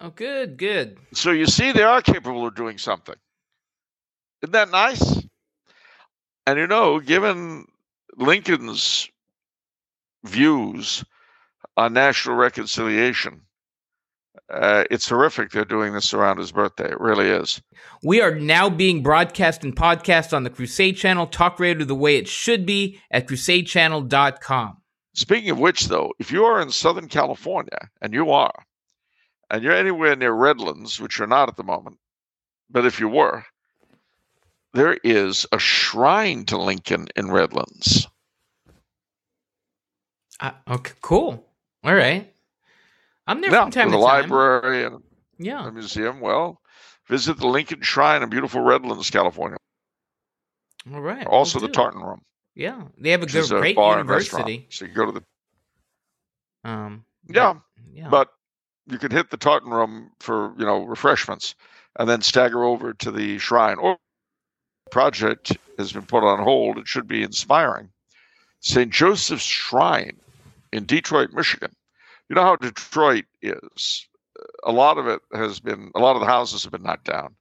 [0.00, 0.98] Oh, good, good.
[1.12, 3.16] So you see, they are capable of doing something.
[4.42, 5.22] Isn't that nice?
[6.46, 7.66] And you know, given
[8.16, 9.08] Lincoln's
[10.24, 11.04] views
[11.76, 13.42] on national reconciliation,
[14.50, 16.90] uh, it's horrific they're doing this around his birthday.
[16.90, 17.60] It really is.
[18.02, 22.16] We are now being broadcast and podcast on the Crusade Channel, talk radio the way
[22.16, 24.78] it should be at crusadechannel.com.
[25.14, 28.64] Speaking of which, though, if you are in Southern California, and you are,
[29.50, 31.98] and you're anywhere near Redlands, which you're not at the moment,
[32.70, 33.44] but if you were,
[34.74, 38.06] there is a shrine to Lincoln in Redlands.
[40.40, 41.44] Uh, okay, cool.
[41.82, 42.32] All right.
[43.28, 44.00] I'm there yeah, from time to time.
[44.00, 45.02] library and
[45.38, 45.68] yeah.
[45.68, 46.20] a museum.
[46.20, 46.60] Well,
[47.06, 49.58] visit the Lincoln Shrine in beautiful Redlands, California.
[50.92, 51.26] All right.
[51.26, 52.22] Also, the Tartan Room.
[52.54, 54.66] Yeah, they have a good, great university.
[54.70, 56.68] So you go to the.
[56.68, 57.04] Um.
[57.28, 57.56] Yeah,
[57.92, 58.30] yeah, but
[58.86, 61.54] you can hit the tartan room for you know refreshments,
[61.98, 63.78] and then stagger over to the shrine.
[63.78, 63.98] Or
[64.90, 66.78] project has been put on hold.
[66.78, 67.90] It should be inspiring.
[68.60, 68.90] St.
[68.90, 70.18] Joseph's Shrine
[70.72, 71.70] in Detroit, Michigan.
[72.28, 74.06] You know how Detroit is.
[74.64, 75.90] A lot of it has been.
[75.94, 77.34] A lot of the houses have been knocked down,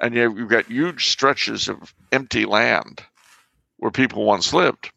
[0.00, 3.02] and you've got huge stretches of empty land
[3.78, 4.90] where people once lived.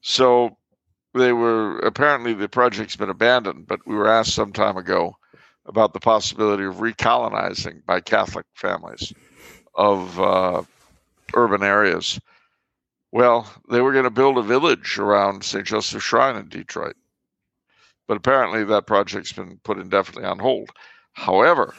[0.00, 0.56] So
[1.14, 5.16] they were apparently the project's been abandoned, but we were asked some time ago
[5.66, 9.12] about the possibility of recolonizing by Catholic families
[9.74, 10.62] of uh,
[11.34, 12.20] urban areas.
[13.12, 15.64] Well, they were going to build a village around St.
[15.64, 16.96] Joseph's Shrine in Detroit,
[18.06, 20.70] but apparently that project's been put indefinitely on hold.
[21.12, 21.74] However,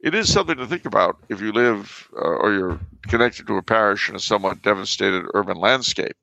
[0.00, 3.62] it is something to think about if you live uh, or you're connected to a
[3.62, 6.16] parish in a somewhat devastated urban landscape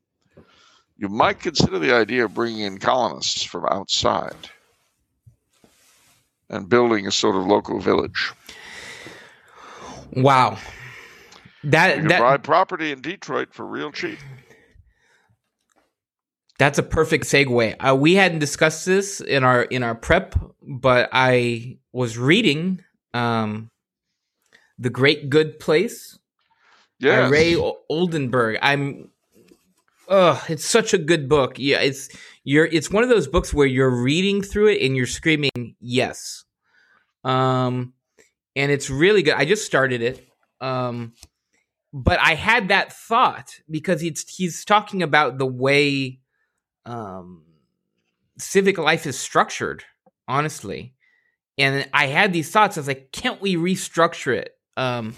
[0.97, 4.35] you might consider the idea of bringing in colonists from outside
[6.49, 8.31] and building a sort of local village.
[10.13, 10.57] Wow.
[11.63, 14.19] That you that buy property in Detroit for real cheap.
[16.57, 17.75] That's a perfect segue.
[17.79, 22.81] Uh, we hadn't discussed this in our in our prep, but I was reading
[23.13, 23.69] um,
[24.79, 26.17] the Great Good Place.
[26.99, 27.55] Yeah, Ray
[27.89, 28.57] Oldenburg.
[28.61, 29.09] I'm
[30.07, 31.57] Oh, it's such a good book.
[31.57, 32.09] Yeah, it's
[32.43, 36.43] you're it's one of those books where you're reading through it and you're screaming yes.
[37.23, 37.93] Um
[38.55, 39.33] and it's really good.
[39.33, 40.27] I just started it.
[40.61, 41.13] Um
[41.91, 46.19] but I had that thought because it's he's talking about the way
[46.85, 47.43] um
[48.37, 49.83] civic life is structured,
[50.27, 50.93] honestly.
[51.57, 52.77] And I had these thoughts.
[52.77, 54.57] I was like, can't we restructure it?
[54.77, 55.15] Um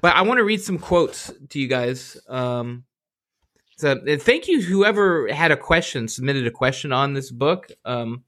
[0.00, 2.16] but I want to read some quotes to you guys.
[2.28, 2.84] Um
[3.82, 7.66] so thank you, whoever had a question, submitted a question on this book.
[7.84, 8.22] Um,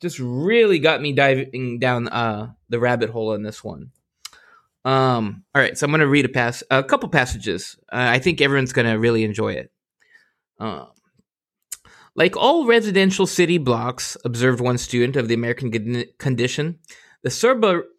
[0.00, 3.90] just really got me diving down uh, the rabbit hole on this one.
[4.86, 7.76] Um, all right, so I'm going to read a pass, a couple passages.
[7.92, 9.70] Uh, I think everyone's going to really enjoy it.
[10.58, 10.88] Um,
[12.16, 16.78] like all residential city blocks, observed one student of the American condition,
[17.22, 17.30] the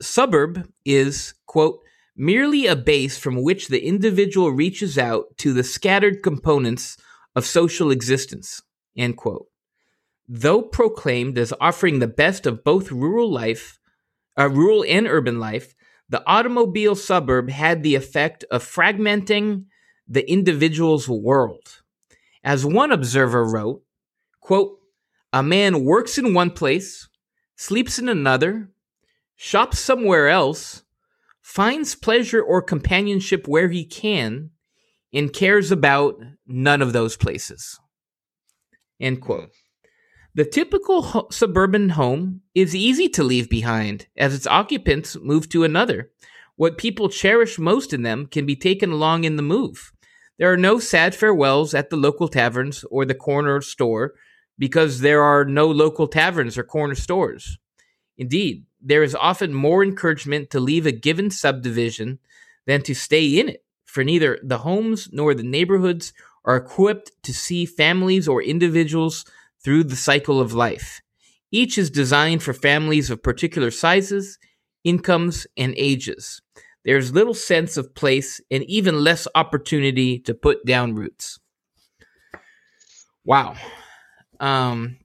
[0.01, 1.79] suburb, is, quote,
[2.15, 6.97] merely a base from which the individual reaches out to the scattered components
[7.35, 8.61] of social existence.
[8.95, 9.47] End quote.
[10.27, 13.79] though proclaimed as offering the best of both rural life,
[14.37, 15.75] uh, rural and urban life,
[16.09, 19.65] the automobile suburb had the effect of fragmenting
[20.07, 21.81] the individual's world.
[22.43, 23.81] As one observer wrote,
[24.45, 24.77] quote,
[25.33, 27.09] a man works in one place,
[27.55, 28.69] sleeps in another,
[29.35, 30.83] shops somewhere else,
[31.41, 34.51] finds pleasure or companionship where he can,
[35.11, 37.79] and cares about none of those places.
[38.99, 39.49] End quote.
[40.35, 45.63] The typical ho- suburban home is easy to leave behind as its occupants move to
[45.63, 46.11] another.
[46.55, 49.91] What people cherish most in them can be taken along in the move.
[50.37, 54.13] There are no sad farewells at the local taverns or the corner store
[54.57, 57.57] because there are no local taverns or corner stores.
[58.17, 62.19] Indeed, there is often more encouragement to leave a given subdivision
[62.65, 66.13] than to stay in it, for neither the homes nor the neighborhoods
[66.45, 69.25] are equipped to see families or individuals
[69.63, 71.01] through the cycle of life.
[71.51, 74.37] Each is designed for families of particular sizes,
[74.83, 76.41] incomes, and ages.
[76.83, 81.39] There's little sense of place and even less opportunity to put down roots.
[83.25, 83.55] Wow.
[84.39, 84.97] Um,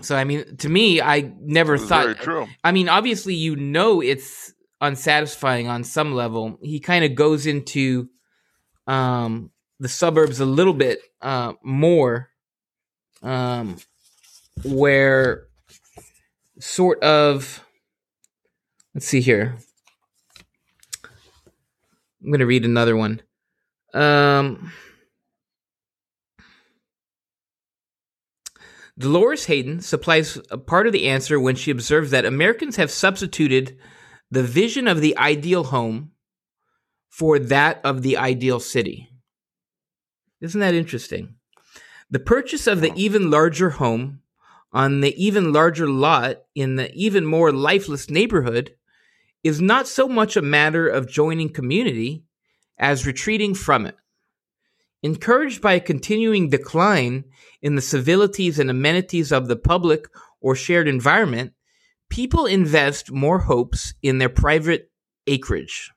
[0.00, 2.18] so I mean, to me, I never thought.
[2.18, 2.46] true.
[2.64, 6.58] I mean, obviously, you know, it's unsatisfying on some level.
[6.62, 8.08] He kind of goes into
[8.86, 12.30] um, the suburbs a little bit uh, more,
[13.22, 13.76] um,
[14.64, 15.46] where
[16.58, 17.64] sort of.
[18.94, 19.56] Let's see here.
[22.22, 23.22] I'm going to read another one.
[23.94, 24.72] Um,
[29.00, 33.78] Dolores Hayden supplies a part of the answer when she observes that Americans have substituted
[34.30, 36.10] the vision of the ideal home
[37.08, 39.08] for that of the ideal city.
[40.42, 41.36] Isn't that interesting?
[42.10, 44.20] The purchase of the even larger home
[44.70, 48.74] on the even larger lot in the even more lifeless neighborhood
[49.42, 52.24] is not so much a matter of joining community
[52.78, 53.96] as retreating from it.
[55.02, 57.24] Encouraged by a continuing decline
[57.62, 60.06] in the civilities and amenities of the public
[60.40, 61.52] or shared environment,
[62.10, 64.90] people invest more hopes in their private
[65.26, 65.90] acreage.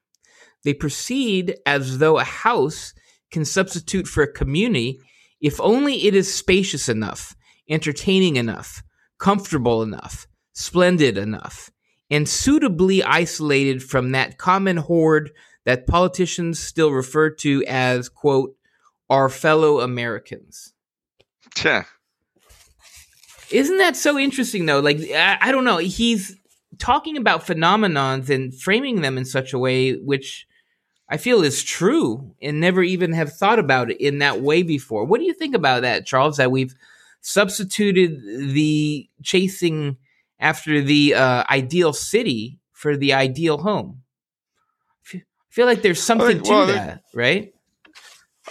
[0.64, 2.94] They proceed as though a house
[3.32, 5.00] can substitute for a community
[5.42, 7.36] if only it is spacious enough,
[7.70, 8.82] entertaining enough,
[9.20, 11.70] comfortable enough, splendid enough,
[12.10, 15.32] and suitably isolated from that common horde
[15.66, 18.56] that politicians still refer to as, quote,
[19.10, 20.74] our fellow Americans.
[21.64, 21.84] Yeah.
[23.52, 24.80] Isn't that so interesting though?
[24.80, 26.36] Like I, I don't know, he's
[26.80, 30.48] talking about phenomenons and framing them in such a way which
[31.10, 35.06] I feel is true and never even have thought about it in that way before.
[35.06, 36.38] What do you think about that, Charles?
[36.38, 36.74] That we've
[37.22, 38.20] substituted
[38.54, 39.98] the chasing
[40.40, 44.02] after the uh, ideal city for the ideal home.
[45.14, 47.53] I feel like there's something think, well, to that, right?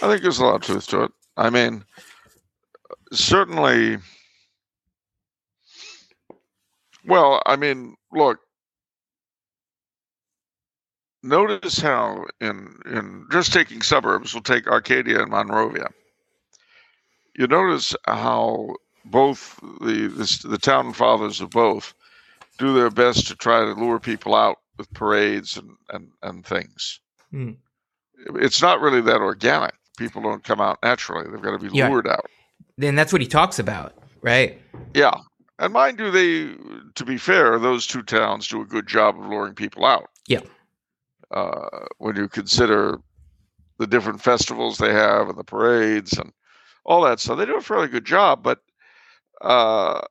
[0.01, 1.11] I think there's a lot of truth to it.
[1.37, 1.85] I mean,
[3.11, 3.97] certainly.
[7.05, 8.39] Well, I mean, look.
[11.21, 15.89] Notice how in in just taking suburbs, we'll take Arcadia and Monrovia.
[17.37, 18.75] You notice how
[19.05, 21.93] both the the, the town fathers of both
[22.57, 26.99] do their best to try to lure people out with parades and and, and things.
[27.33, 27.57] Mm.
[28.35, 31.29] It's not really that organic people don't come out naturally.
[31.29, 31.89] They've got to be yeah.
[31.89, 32.29] lured out.
[32.77, 34.59] Then that's what he talks about, right?
[34.93, 35.13] Yeah.
[35.59, 36.55] And mind you, they,
[36.95, 40.09] to be fair, those two towns do a good job of luring people out.
[40.27, 40.41] Yeah.
[41.31, 42.99] Uh, when you consider
[43.77, 46.31] the different festivals they have and the parades and
[46.85, 48.43] all that stuff, they do a fairly good job.
[48.43, 48.59] But
[49.41, 50.01] uh,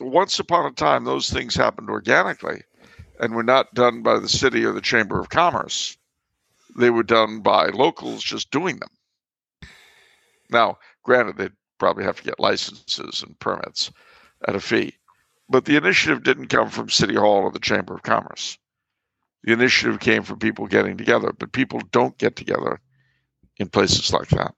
[0.00, 2.62] once upon a time, those things happened organically
[3.20, 5.96] and were not done by the city or the Chamber of Commerce
[6.76, 9.70] they were done by locals just doing them.
[10.50, 13.90] Now, granted, they'd probably have to get licenses and permits
[14.46, 14.94] at a fee,
[15.48, 18.58] but the initiative didn't come from City Hall or the Chamber of Commerce.
[19.44, 22.80] The initiative came from people getting together, but people don't get together
[23.58, 24.54] in places like that.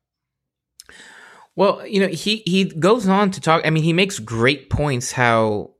[1.56, 3.62] Well, you know, he he goes on to talk.
[3.64, 5.12] I mean, he makes great points.
[5.12, 5.70] How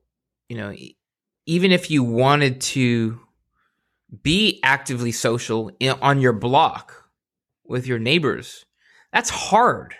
[0.49, 0.75] you know,
[1.47, 3.21] even if you wanted to
[4.23, 7.09] be actively social in, on your block
[7.65, 8.65] with your neighbors.
[9.13, 9.95] That's hard.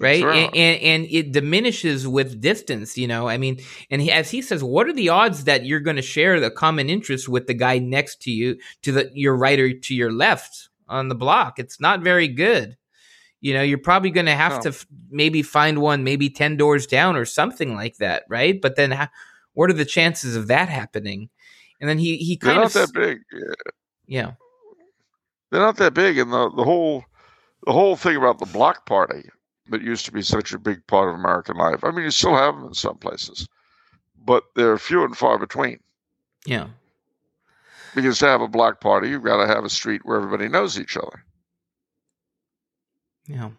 [0.00, 0.24] Right.
[0.24, 3.28] And, and, and, it diminishes with distance, you know.
[3.28, 3.60] I mean,
[3.90, 6.50] and he, as he says, what are the odds that you're going to share the
[6.50, 10.10] common interest with the guy next to you, to the your right or to your
[10.10, 11.58] left on the block?
[11.58, 12.78] It's not very good,
[13.42, 14.60] You know, you're probably going to have No.
[14.62, 18.58] to f- maybe find one, maybe 10 doors down or something like that, right?
[18.58, 19.10] But then, ha-
[19.52, 21.28] what are the chances of that happening?
[21.80, 23.18] And then he, he kind They're kind not of, that big.
[24.06, 24.32] yeah,
[25.50, 27.04] They're not that big, and the the whole
[27.66, 29.28] the whole thing about the block party
[29.70, 31.84] that used to be such a big part of American life.
[31.84, 33.46] I mean, you still have them in some places,
[34.24, 35.78] but they're few and far between.
[36.46, 36.68] yeah,
[37.94, 40.78] Because to have a block party, you've got to have a street where everybody knows
[40.78, 41.24] each other.
[43.26, 43.50] yeah.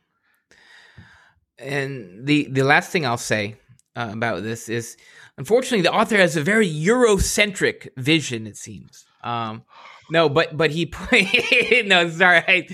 [1.58, 3.56] And the, the last thing I'll say
[3.96, 4.98] uh, about this is,
[5.42, 9.06] unfortunately, the author has a very Eurocentric vision, it seems.
[9.24, 9.64] Um,
[10.12, 10.86] no, but but he
[11.88, 12.68] no, sorry, I,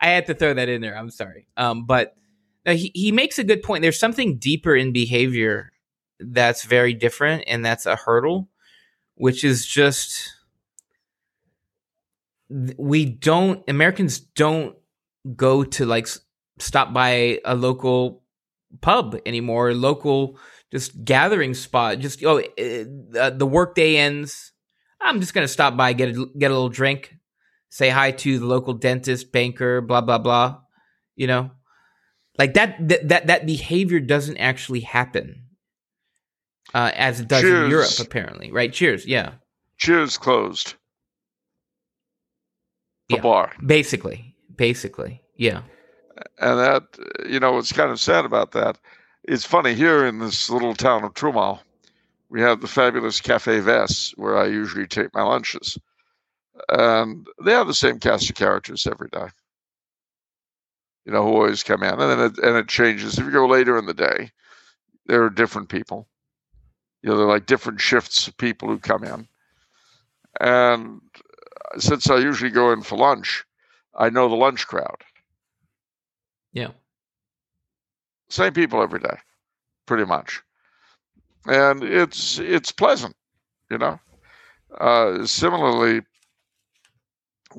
[0.00, 0.96] I had to throw that in there.
[0.96, 1.46] I'm sorry.
[1.58, 2.14] Um, but
[2.64, 3.82] he he makes a good point.
[3.82, 5.72] There's something deeper in behavior
[6.18, 8.48] that's very different, and that's a hurdle,
[9.16, 10.30] which is just
[12.48, 14.74] we don't Americans don't
[15.36, 16.08] go to like
[16.58, 18.22] stop by a local
[18.80, 20.38] pub anymore, local
[20.74, 22.00] just gathering spot.
[22.00, 24.52] Just oh, uh, the workday ends.
[25.00, 27.14] I'm just gonna stop by get a, get a little drink,
[27.70, 30.58] say hi to the local dentist, banker, blah blah blah.
[31.14, 31.50] You know,
[32.38, 35.44] like that that that, that behavior doesn't actually happen
[36.74, 37.64] uh, as it does Cheers.
[37.64, 38.50] in Europe, apparently.
[38.50, 38.72] Right?
[38.72, 39.06] Cheers.
[39.06, 39.34] Yeah.
[39.78, 40.74] Cheers closed.
[43.08, 43.22] The Yeah.
[43.22, 43.52] bar.
[43.64, 44.34] Basically.
[44.56, 45.22] Basically.
[45.36, 45.62] Yeah.
[46.38, 46.84] And that,
[47.28, 48.78] you know, what's kind of sad about that,
[49.24, 51.60] it's funny here in this little town of Trumau,
[52.28, 55.78] we have the fabulous Cafe Vess where I usually take my lunches.
[56.68, 59.26] And they have the same cast of characters every day,
[61.04, 62.00] you know, who always come in.
[62.00, 63.18] And then it, and it changes.
[63.18, 64.30] If you go later in the day,
[65.06, 66.06] there are different people.
[67.02, 69.28] You know, they're like different shifts of people who come in.
[70.40, 71.00] And
[71.78, 73.44] since I usually go in for lunch,
[73.94, 75.02] I know the lunch crowd.
[76.52, 76.70] Yeah.
[78.28, 79.16] Same people every day,
[79.86, 80.42] pretty much,
[81.46, 83.14] and it's it's pleasant,
[83.70, 83.98] you know.
[84.80, 86.00] Uh, similarly,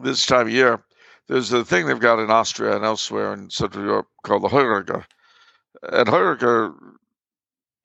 [0.04, 0.84] this time of year,
[1.28, 5.06] there's a thing they've got in Austria and elsewhere in Central Europe called the Heuriger,
[5.84, 6.74] and Heuriger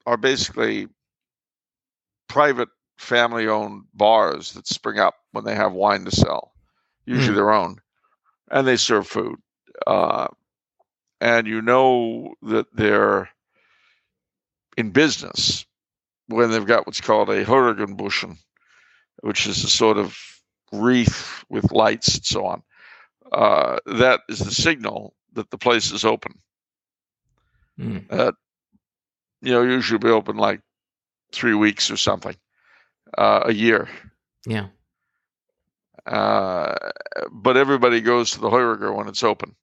[0.07, 0.89] are basically
[2.29, 2.69] private
[2.99, 6.53] family-owned bars that spring up when they have wine to sell,
[7.07, 7.37] usually Hmm.
[7.37, 7.77] their own,
[8.51, 9.37] and they serve food.
[9.87, 10.29] Uh,
[11.21, 13.29] and you know that they're
[14.77, 15.67] in business
[16.29, 18.39] when they've got what's called a Heurigenbuschen,
[19.21, 20.17] which is a sort of
[20.73, 22.63] wreath with lights and so on.
[23.33, 26.39] Uh, that is the signal that the place is open.
[27.79, 28.05] Mm.
[28.11, 28.33] Uh,
[29.43, 30.61] you know, usually be open like
[31.33, 32.37] three weeks or something,
[33.17, 33.89] uh, a year.
[34.47, 34.69] Yeah.
[36.07, 36.75] Uh,
[37.31, 39.55] but everybody goes to the Heuriger when it's open.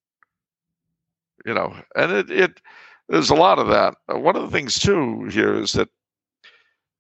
[1.48, 2.62] You know, and it, it
[3.08, 3.96] there's a lot of that.
[4.14, 5.88] Uh, one of the things too here is that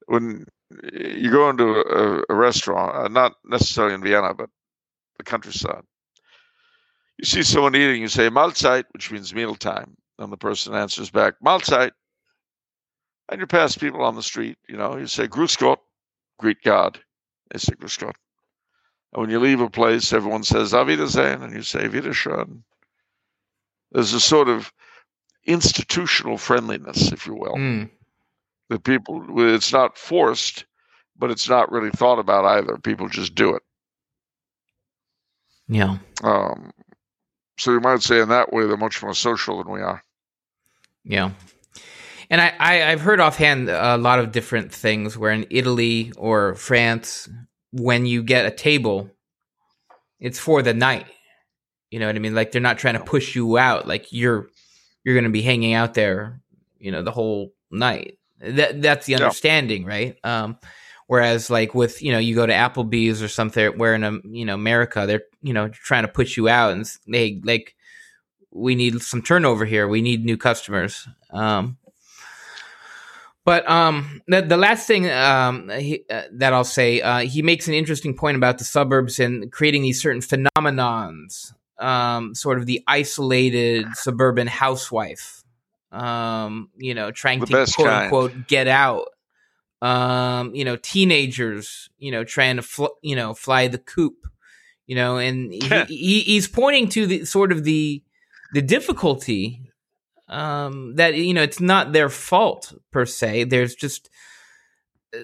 [0.05, 0.45] when
[0.93, 4.49] you go into a, a restaurant, uh, not necessarily in Vienna, but
[5.17, 5.83] the countryside,
[7.17, 11.33] you see someone eating, you say Mahlzeit, which means mealtime, and the person answers back
[11.45, 11.91] Mahlzeit,
[13.29, 14.57] and you pass people on the street.
[14.69, 15.81] You know, you say Grüß Gott,
[16.39, 16.97] greet God.
[17.51, 18.15] They say Grüß Gott.
[19.11, 22.63] And when you leave a place, everyone says Auf Wiedersehen, and you say Wiedersehen.
[23.91, 24.71] There's a sort of
[25.45, 27.89] institutional friendliness, if you will, Mm.
[28.69, 29.23] that people,
[29.55, 30.65] it's not forced,
[31.17, 32.77] but it's not really thought about either.
[32.77, 33.63] People just do it.
[35.69, 35.97] Yeah.
[36.23, 36.71] Um,
[37.57, 40.03] so you might say in that way they're much more social than we are.
[41.03, 41.31] Yeah.
[42.29, 46.55] And I, I, I've heard offhand a lot of different things where in Italy or
[46.55, 47.29] France,
[47.71, 49.09] when you get a table,
[50.19, 51.05] it's for the night.
[51.91, 52.35] You know what I mean?
[52.35, 53.87] Like they're not trying to push you out.
[53.87, 54.49] Like you're
[55.03, 56.41] you're gonna be hanging out there,
[56.79, 58.17] you know, the whole night.
[58.39, 59.23] That that's the Yeah.
[59.23, 60.17] understanding, right?
[60.23, 60.57] Um
[61.07, 64.43] whereas like with, you know, you go to Applebee's or something where in um, you
[64.43, 67.75] know, America, they're, you know, trying to push you out and they like
[68.51, 69.87] we need some turnover here.
[69.87, 71.07] We need new customers.
[71.31, 71.77] Um,
[73.45, 77.69] but um, the, the last thing um, he, uh, that I'll say, uh, he makes
[77.69, 82.83] an interesting point about the suburbs and creating these certain phenomenons, um, sort of the
[82.87, 85.43] isolated suburban housewife,
[85.91, 88.03] um, you know, trying The to quote kind.
[88.05, 89.07] unquote get out.
[89.79, 94.15] Um, you know, teenagers, you know, trying to fl- you know fly the coop,
[94.87, 98.01] you know, and he, he, he's pointing to the sort of the
[98.53, 99.61] the difficulty
[100.29, 103.43] um, that you know it's not their fault per se.
[103.45, 104.09] There's just
[105.15, 105.19] uh,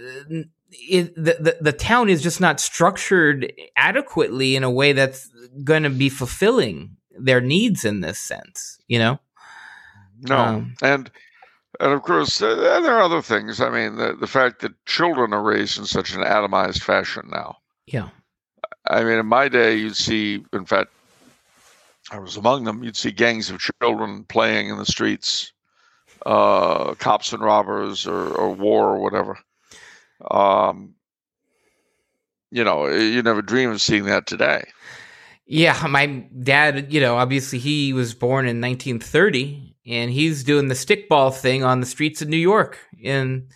[0.74, 5.30] it, the, the the town is just not structured adequately in a way that's
[5.64, 8.80] going to be fulfilling their needs in this sense.
[8.88, 9.20] You know.
[10.22, 11.12] No, um, and
[11.80, 13.60] and of course uh, there are other things.
[13.60, 17.58] I mean, the the fact that children are raised in such an atomized fashion now.
[17.86, 18.10] Yeah.
[18.88, 20.44] I mean, in my day, you'd see.
[20.52, 20.92] In fact,
[22.12, 22.84] I was among them.
[22.84, 25.54] You'd see gangs of children playing in the streets,
[26.26, 29.40] uh, cops and robbers, or, or war, or whatever.
[30.30, 30.96] Um,
[32.52, 34.64] you know, you never dream of seeing that today.
[35.46, 36.06] Yeah, my
[36.42, 41.64] dad, you know, obviously he was born in 1930 and he's doing the stickball thing
[41.64, 43.48] on the streets of New York in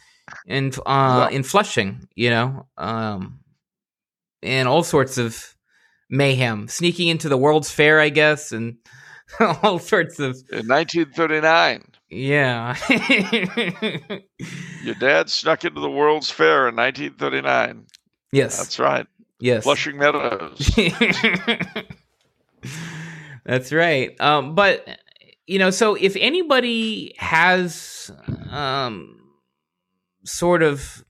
[0.45, 2.67] in uh in Flushing, you know.
[2.77, 3.39] Um
[4.43, 5.55] and all sorts of
[6.09, 8.77] mayhem, sneaking into the World's Fair, I guess, and
[9.39, 11.83] all sorts of in 1939.
[12.09, 12.75] Yeah.
[14.83, 17.85] Your dad snuck into the World's Fair in 1939.
[18.31, 18.57] Yes.
[18.57, 19.07] That's right.
[19.39, 19.63] Yes.
[19.63, 20.71] Flushing Meadows.
[23.45, 24.19] That's right.
[24.19, 24.87] Um, but
[25.45, 28.11] you know, so if anybody has
[28.49, 29.19] um,
[30.25, 31.03] sort of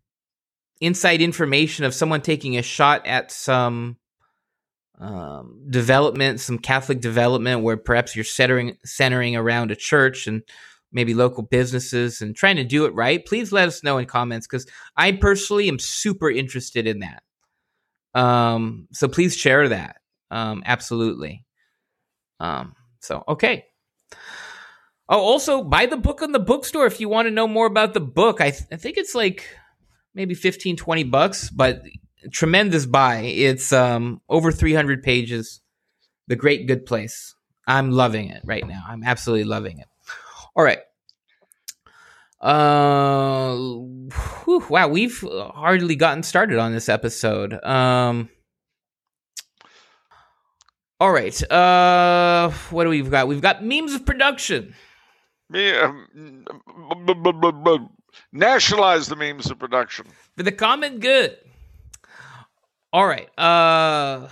[0.79, 3.97] inside information of someone taking a shot at some
[4.99, 10.43] um, development, some Catholic development, where perhaps you're centering centering around a church and
[10.91, 14.47] maybe local businesses and trying to do it right, please let us know in comments
[14.47, 14.65] because
[14.95, 17.23] I personally am super interested in that.
[18.13, 19.97] Um, so please share that.
[20.31, 21.45] Um, absolutely.
[22.39, 23.65] Um, so okay.
[25.09, 27.93] Oh, also buy the book on the bookstore if you want to know more about
[27.93, 28.41] the book.
[28.41, 29.47] I, th- I think it's like
[30.13, 31.81] maybe 15, 20 bucks, but
[32.31, 33.19] tremendous buy.
[33.19, 35.61] It's um over 300 pages.
[36.27, 37.35] The Great Good Place.
[37.67, 38.83] I'm loving it right now.
[38.87, 39.87] I'm absolutely loving it.
[40.57, 40.79] All right.
[42.41, 47.53] Uh, whew, wow, we've hardly gotten started on this episode.
[47.63, 48.29] Um,
[50.99, 51.51] all right.
[51.51, 53.27] Uh, what do we've got?
[53.27, 54.73] We've got memes of production.
[58.33, 61.37] Nationalize the memes of production for the common good.
[62.91, 63.29] All right.
[63.37, 64.27] Uh,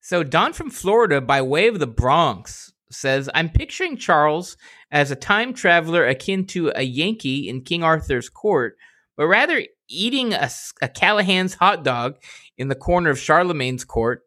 [0.00, 4.56] so Don from Florida, by way of the Bronx, says, "I'm picturing Charles
[4.90, 8.76] as a time traveler akin to a Yankee in King Arthur's court,
[9.16, 10.50] but rather eating a,
[10.82, 12.16] a Callahan's hot dog
[12.56, 14.22] in the corner of Charlemagne's court,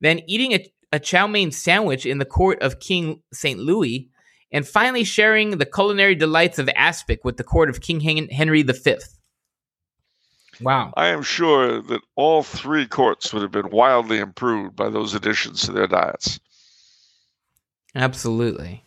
[0.00, 3.58] then eating a, a chow mein sandwich in the court of King St.
[3.58, 4.08] Louis,
[4.52, 8.96] and finally sharing the culinary delights of aspic with the court of King Henry V.
[10.60, 10.92] Wow.
[10.96, 15.62] I am sure that all three courts would have been wildly improved by those additions
[15.62, 16.38] to their diets.
[17.96, 18.83] Absolutely.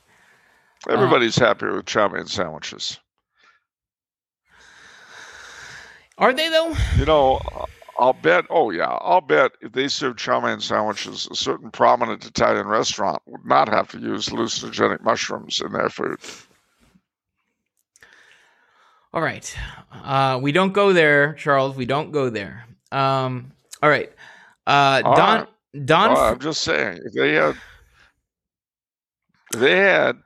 [0.89, 2.99] Everybody's uh, happier with chow mein sandwiches.
[6.17, 6.73] Are they though?
[6.97, 7.39] You know,
[7.99, 8.45] I'll bet.
[8.49, 13.21] Oh yeah, I'll bet if they serve chow mein sandwiches, a certain prominent Italian restaurant
[13.25, 16.19] would not have to use hallucinogenic mushrooms in their food.
[19.13, 19.55] All right,
[19.91, 21.75] uh, we don't go there, Charles.
[21.75, 22.65] We don't go there.
[22.91, 24.11] Um, all right,
[24.65, 25.39] uh, all Don.
[25.39, 25.85] Right.
[25.85, 26.13] Don.
[26.13, 27.55] Well, I'm just saying, if they had,
[29.53, 30.17] if they had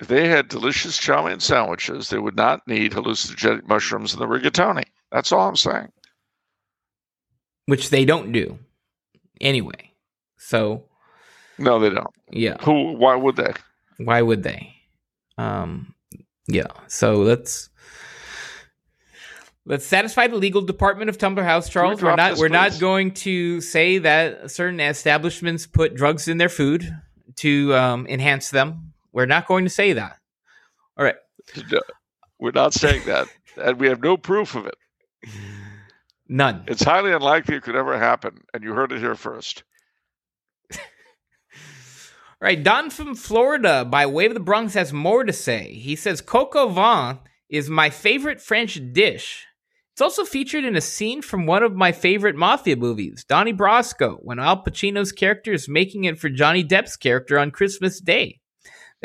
[0.00, 4.26] if they had delicious chow mein sandwiches, they would not need hallucinogenic mushrooms in the
[4.26, 4.84] rigatoni.
[5.10, 5.90] That's all I'm saying.
[7.66, 8.58] Which they don't do
[9.40, 9.92] anyway.
[10.36, 10.84] So
[11.58, 12.14] No, they don't.
[12.30, 12.56] Yeah.
[12.62, 13.52] Who why would they?
[13.98, 14.74] Why would they?
[15.38, 15.94] Um
[16.46, 16.66] yeah.
[16.88, 17.70] So let's
[19.64, 22.02] let's satisfy the legal department of Tumblar House, Charles.
[22.02, 26.50] We are not we're not going to say that certain establishments put drugs in their
[26.50, 26.86] food
[27.36, 30.18] to um, enhance them we're not going to say that.
[30.98, 31.16] All right.
[32.38, 33.26] we're not saying that.
[33.56, 34.76] and we have no proof of it.
[36.28, 36.64] None.
[36.68, 38.42] It's highly unlikely it could ever happen.
[38.52, 39.64] And you heard it here first.
[40.74, 40.78] All
[42.42, 42.62] right.
[42.62, 45.72] Don from Florida, by way of the Bronx, has more to say.
[45.72, 49.46] He says coq au vin is my favorite French dish.
[49.94, 54.18] It's also featured in a scene from one of my favorite mafia movies, Donnie Brasco,
[54.20, 58.40] when Al Pacino's character is making it for Johnny Depp's character on Christmas Day.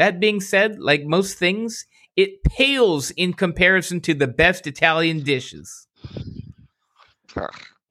[0.01, 1.85] That being said, like most things,
[2.15, 5.85] it pales in comparison to the best Italian dishes.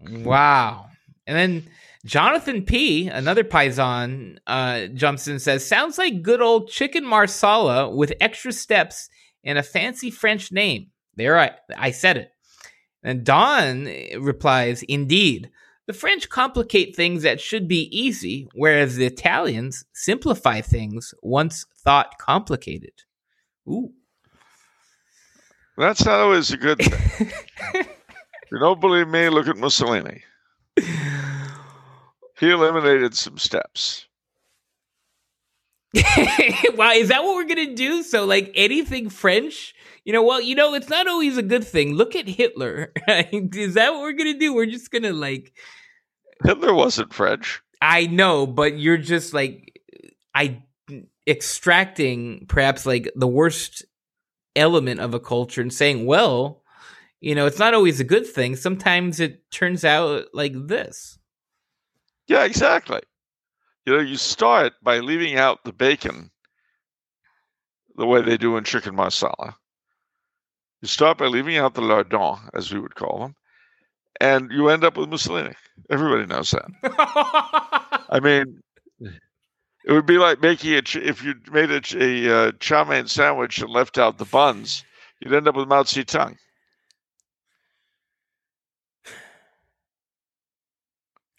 [0.00, 0.86] wow.
[1.28, 1.70] And then
[2.04, 7.88] Jonathan P., another Paisan, uh, jumps in and says, Sounds like good old chicken marsala
[7.94, 9.08] with extra steps
[9.44, 10.88] and a fancy French name.
[11.14, 12.32] There, I, I said it.
[13.04, 13.84] And Don
[14.18, 15.48] replies, Indeed.
[15.86, 22.18] The French complicate things that should be easy, whereas the Italians simplify things once thought
[22.18, 22.92] complicated.
[23.68, 23.92] Ooh.
[25.76, 27.30] That's not always a good thing.
[28.52, 29.28] you don't believe me?
[29.28, 30.22] Look at Mussolini.
[32.40, 34.06] He eliminated some steps.
[36.74, 38.02] wow, is that what we're gonna do?
[38.02, 39.74] So, like anything French,
[40.04, 40.22] you know?
[40.22, 41.94] Well, you know, it's not always a good thing.
[41.94, 42.92] Look at Hitler.
[43.08, 44.54] is that what we're gonna do?
[44.54, 45.52] We're just gonna like
[46.44, 47.60] Hitler wasn't French.
[47.82, 49.80] I know, but you're just like
[50.34, 50.62] I
[51.30, 53.84] extracting perhaps like the worst
[54.56, 56.62] element of a culture and saying, well,
[57.20, 58.56] you know, it's not always a good thing.
[58.56, 61.18] Sometimes it turns out like this.
[62.26, 63.00] Yeah, exactly.
[63.86, 66.30] You know, you start by leaving out the bacon
[67.96, 69.56] the way they do in chicken marsala.
[70.80, 73.34] You start by leaving out the lardons, as we would call them,
[74.20, 75.54] and you end up with Mussolini.
[75.90, 76.70] Everybody knows that.
[78.10, 78.62] I mean,
[79.84, 83.60] it would be like making a if you made a, a uh, chow mein sandwich
[83.60, 84.84] and left out the buns,
[85.20, 86.36] you'd end up with Mao Zedong.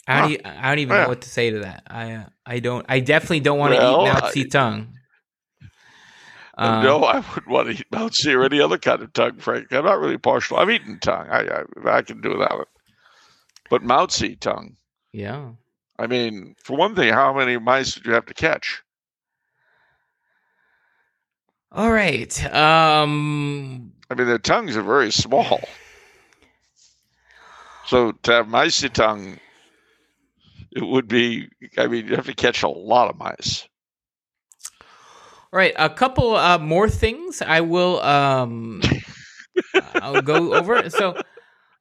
[0.08, 1.04] I don't, I don't even yeah.
[1.04, 1.84] know what to say to that.
[1.88, 2.86] I uh, I don't.
[2.90, 4.88] I definitely don't want to well, eat Mao Zedong.
[6.58, 9.38] Um, no, I wouldn't want to eat Mao Zedong or any other kind of tongue,
[9.38, 9.72] Frank.
[9.72, 10.58] I'm not really partial.
[10.58, 11.28] I've eaten tongue.
[11.30, 12.68] I, I, I can do without it.
[13.70, 14.76] But Mao Zedong.
[15.14, 15.52] Yeah.
[16.00, 18.82] I mean, for one thing, how many mice did you have to catch?
[21.72, 22.44] All right.
[22.54, 25.62] Um I mean, their tongues are very small.
[27.86, 29.40] So to have mice tongue,
[30.72, 31.50] it would be.
[31.78, 33.68] I mean, you have to catch a lot of mice.
[35.54, 38.82] All right, a couple uh, more things I will um
[39.96, 40.90] I'll go over.
[40.90, 41.22] So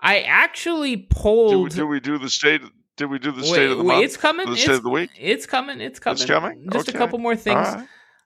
[0.00, 1.70] I actually polled.
[1.70, 2.62] Do do we do the state?
[3.00, 4.04] Did we do the state wait, of the wait, month?
[4.04, 4.44] It's coming.
[4.44, 5.10] The it's, state of the week.
[5.18, 5.80] It's coming.
[5.80, 6.20] It's coming.
[6.20, 6.68] It's coming.
[6.70, 6.98] Just okay.
[6.98, 7.66] a couple more things.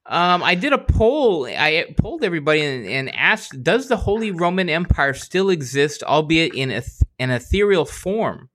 [0.04, 1.46] Um, I did a poll.
[1.46, 6.72] I polled everybody and, and, asked, "Does the Holy Roman Empire still exist, albeit in
[6.72, 6.82] a,
[7.20, 8.50] an ethereal form?"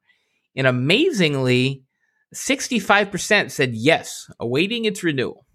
[0.58, 1.86] And amazingly,
[2.34, 5.46] sixty-five percent said yes, awaiting its renewal,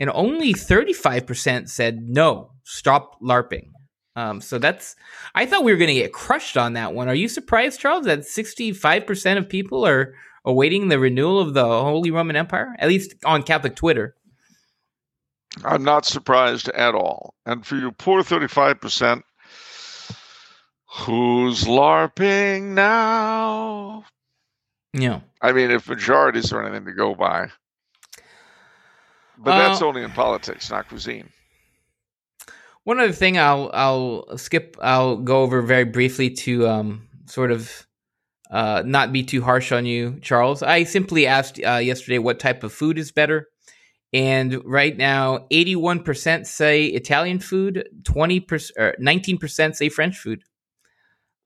[0.00, 3.68] and only thirty-five percent said no, stop larping.
[4.16, 4.96] Um, so that's
[5.34, 7.08] I thought we were going to get crushed on that one.
[7.08, 10.14] Are you surprised, Charles, that 65% of people are
[10.44, 14.16] awaiting the renewal of the Holy Roman Empire, at least on Catholic Twitter?
[15.64, 17.34] I'm not surprised at all.
[17.44, 19.22] And for you poor 35%,
[20.88, 24.04] who's LARPing now?
[24.92, 25.20] Yeah.
[25.42, 27.48] I mean, if majorities are anything to go by.
[29.38, 31.28] But uh, that's only in politics, not cuisine.
[32.86, 37.84] One other thing I'll I'll skip I'll go over very briefly to um, sort of
[38.48, 40.62] uh, not be too harsh on you, Charles.
[40.62, 43.48] I simply asked uh, yesterday what type of food is better,
[44.12, 50.44] and right now, eighty-one percent say Italian food, twenty percent, nineteen percent say French food.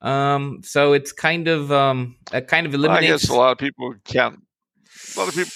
[0.03, 3.07] Um, so it's kind of um, a kind of eliminates.
[3.07, 4.43] I guess a lot of people can't.
[5.16, 5.53] A lot of people.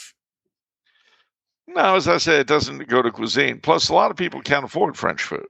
[1.66, 3.60] No, as I say, it doesn't go to cuisine.
[3.60, 5.46] Plus, a lot of people can't afford French food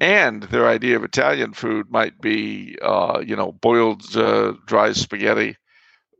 [0.00, 5.56] and their idea of Italian food might be, uh, you know, boiled uh, dry spaghetti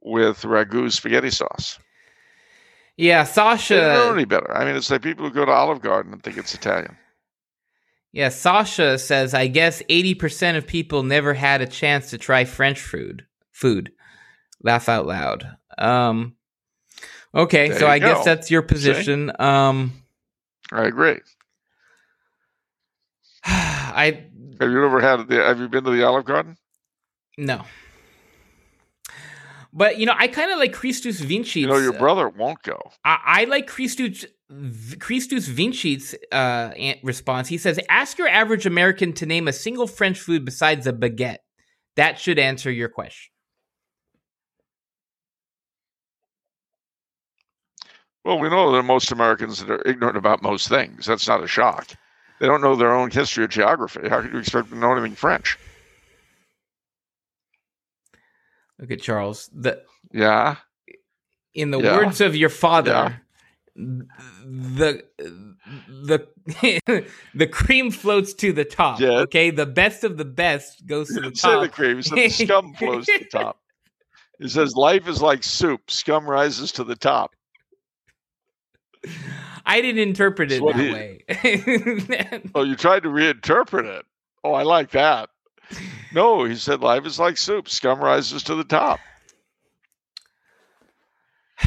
[0.02, 1.78] with ragu spaghetti sauce.
[2.96, 3.74] Yeah, Sasha.
[3.74, 4.54] They don't know any better.
[4.54, 6.96] I mean, it's like people who go to Olive Garden and think it's Italian.
[8.12, 12.80] Yeah, Sasha says, I guess 80% of people never had a chance to try French
[12.80, 13.26] food.
[13.52, 13.90] Food.
[14.62, 15.56] Laugh out loud.
[15.78, 16.36] Um,
[17.34, 18.12] okay, there so I go.
[18.12, 19.32] guess that's your position.
[19.40, 19.92] Um,
[20.70, 21.20] I agree.
[23.44, 24.26] I
[24.60, 25.36] have you ever had the?
[25.36, 26.56] Have you been to the Olive Garden?
[27.36, 27.64] No.
[29.72, 31.56] But you know, I kind of like Christus Vincit's.
[31.56, 32.78] You know, your brother won't go.
[33.04, 34.26] I, I like Christus
[34.98, 36.72] Christus Vincit's uh,
[37.02, 37.48] response.
[37.48, 41.38] He says, "Ask your average American to name a single French food besides a baguette.
[41.96, 43.30] That should answer your question."
[48.24, 51.06] Well, we know that most Americans that are ignorant about most things.
[51.06, 51.88] That's not a shock.
[52.42, 54.08] They don't know their own history or geography.
[54.08, 55.56] How could you expect them to know anything French?
[58.80, 59.48] Look at Charles.
[59.54, 59.80] The
[60.10, 60.56] yeah.
[61.54, 61.96] In the yeah.
[61.96, 63.20] words of your father,
[63.76, 63.84] yeah.
[64.44, 65.04] the
[65.86, 66.26] the
[67.32, 68.98] the cream floats to the top.
[68.98, 69.20] Yeah.
[69.20, 71.36] Okay, the best of the best goes to the top.
[71.36, 72.02] Say the cream.
[72.02, 73.60] He the scum flows to the top.
[74.40, 75.92] He says life is like soup.
[75.92, 77.36] Scum rises to the top.
[79.66, 81.24] I didn't interpret it that way.
[82.54, 84.04] oh, you tried to reinterpret it.
[84.44, 85.30] Oh, I like that.
[86.12, 87.68] No, he said life is like soup.
[87.68, 89.00] Scum rises to the top.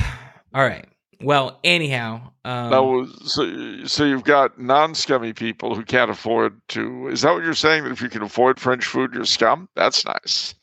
[0.54, 0.88] All right.
[1.22, 2.70] Well, anyhow, um,
[3.26, 7.08] so so you've got non-scummy people who can't afford to.
[7.08, 7.84] Is that what you're saying?
[7.84, 9.70] That if you can afford French food, you're scum?
[9.76, 10.54] That's nice.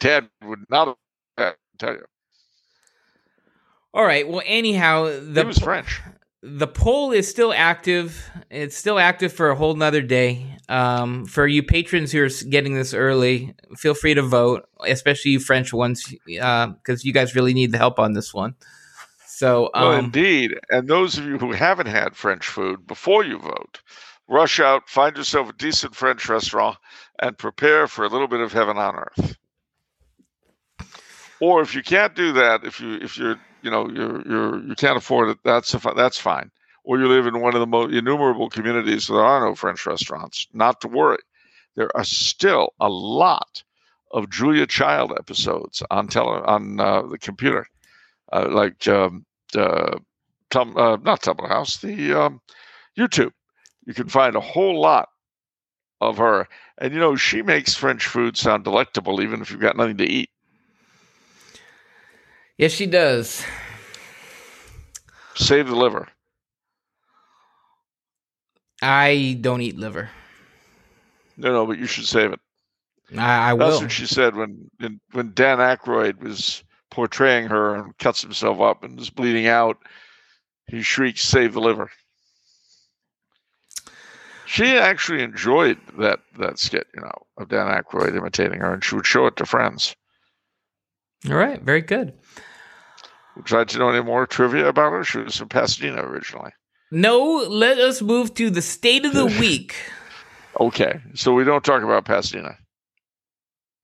[0.00, 0.96] Ted would not
[1.36, 2.04] have tell you.
[3.94, 4.28] All right.
[4.28, 6.00] Well, anyhow, the he was French.
[6.42, 8.30] The poll is still active.
[8.50, 10.46] It's still active for a whole nother day.
[10.68, 15.40] Um, for you patrons who are getting this early, feel free to vote, especially you
[15.40, 18.54] French ones, because uh, you guys really need the help on this one.
[19.26, 20.54] So, um, well, indeed.
[20.68, 23.80] And those of you who haven't had French food before you vote,
[24.28, 26.76] rush out, find yourself a decent French restaurant,
[27.20, 29.36] and prepare for a little bit of heaven on earth.
[31.40, 34.74] Or if you can't do that, if you if you're you know you're you're you
[34.74, 36.50] can't afford it, that's a, that's fine.
[36.84, 39.84] Or you live in one of the most innumerable communities where there are no French
[39.84, 40.46] restaurants.
[40.52, 41.18] Not to worry,
[41.76, 43.62] there are still a lot
[44.12, 47.66] of Julia Child episodes on tele on uh, the computer,
[48.32, 49.98] uh, like um, uh,
[50.50, 52.40] Tum, uh, not Tumble House, the um,
[52.98, 53.32] YouTube.
[53.86, 55.08] You can find a whole lot
[56.00, 56.48] of her,
[56.78, 60.06] and you know she makes French food sound delectable, even if you've got nothing to
[60.06, 60.30] eat.
[62.58, 63.44] Yes, she does.
[65.36, 66.08] Save the liver.
[68.82, 70.10] I don't eat liver.
[71.36, 72.40] No, no, but you should save it.
[73.16, 73.82] I, I That's will.
[73.82, 74.70] what she said when
[75.12, 79.78] when Dan Aykroyd was portraying her and cuts himself up and is bleeding out.
[80.66, 81.90] He shrieks, "Save the liver!"
[84.46, 88.96] She actually enjoyed that that skit, you know, of Dan Aykroyd imitating her, and she
[88.96, 89.94] would show it to friends.
[91.28, 92.12] All right, very good.
[93.38, 95.04] Would you like to know any more trivia about her?
[95.04, 96.50] She was from Pasadena originally.
[96.90, 99.76] No, let us move to the state of the week.
[100.58, 102.56] Okay, so we don't talk about Pasadena.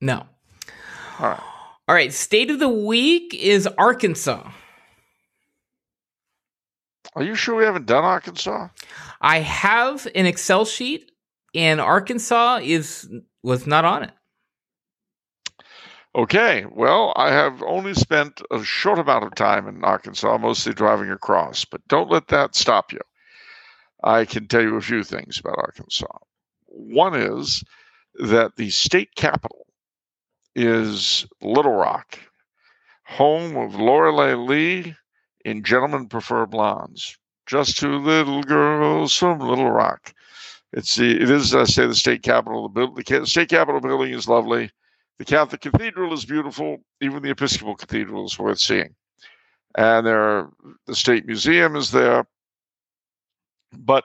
[0.01, 0.27] No.
[1.21, 1.41] All right.
[1.87, 4.51] All right, state of the week is Arkansas.
[7.15, 8.69] Are you sure we haven't done Arkansas?
[9.21, 11.13] I have an Excel sheet,
[11.55, 13.09] and Arkansas is
[13.45, 14.11] was not on it.
[16.17, 21.11] Okay, well, I have only spent a short amount of time in Arkansas, mostly driving
[21.11, 23.01] across, but don't let that stop you.
[24.05, 26.19] I can tell you a few things about Arkansas.
[26.67, 27.65] One is
[28.15, 29.67] that the state capital
[30.55, 32.21] is Little Rock,
[33.05, 34.95] home of Lorelei Lee
[35.45, 37.19] in Gentlemen Prefer Blondes.
[37.47, 40.15] Just two little girls from Little Rock.
[40.73, 42.69] It's the it is I say the state capital.
[42.69, 44.71] The, the state capitol building is lovely.
[45.19, 46.79] The Catholic Cathedral is beautiful.
[47.01, 48.95] Even the Episcopal Cathedral is worth seeing.
[49.77, 50.49] And there,
[50.87, 52.27] the State Museum is there.
[53.73, 54.05] But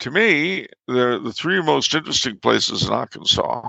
[0.00, 3.68] to me, the the three most interesting places in Arkansas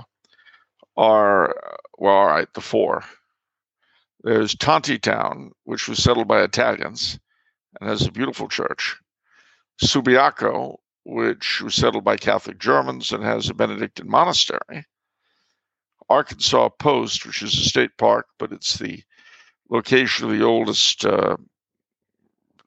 [0.96, 1.54] are
[1.98, 3.04] well, all right, the four.
[4.22, 7.18] There's Tontitown, which was settled by Italians
[7.80, 8.96] and has a beautiful church.
[9.82, 14.84] Subiaco, which was settled by Catholic Germans and has a Benedictine monastery.
[16.08, 19.02] Arkansas Post, which is a state park, but it's the
[19.70, 21.36] location of the oldest uh,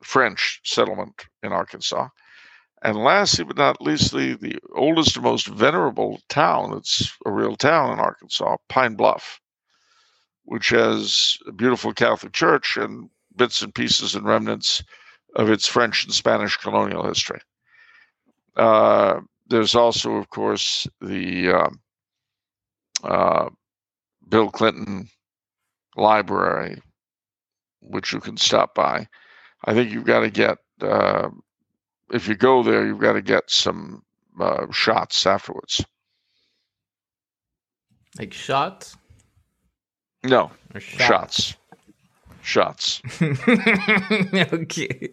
[0.04, 2.10] French settlement in Arkansas.
[2.82, 7.92] And lastly, but not leastly, the oldest and most venerable town that's a real town
[7.92, 9.42] in Arkansas, Pine Bluff,
[10.44, 14.82] which has a beautiful Catholic church and bits and pieces and remnants
[15.36, 17.40] of its French and Spanish colonial history.
[18.56, 21.80] Uh, there's also, of course, the um,
[23.04, 23.50] uh,
[24.28, 25.08] Bill Clinton
[25.96, 26.82] Library,
[27.82, 29.08] which you can stop by.
[29.66, 31.30] I think you've got to get, uh,
[32.12, 34.04] if you go there, you've got to get some
[34.40, 35.84] uh, shots afterwards.
[38.18, 38.98] Like shots?
[40.24, 41.56] No, Or shots.
[42.42, 43.02] Shots.
[43.22, 45.10] okay.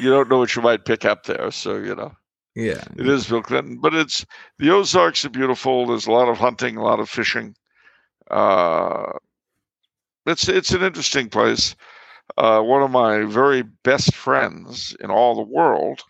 [0.00, 2.12] You don't know what you might pick up there, so you know.
[2.56, 2.82] Yeah.
[2.96, 4.24] It is Bill Clinton, but it's
[4.58, 5.86] the Ozarks are beautiful.
[5.86, 7.54] There's a lot of hunting, a lot of fishing.
[8.30, 9.12] Uh,
[10.24, 11.76] it's it's an interesting place.
[12.38, 16.00] Uh, one of my very best friends in all the world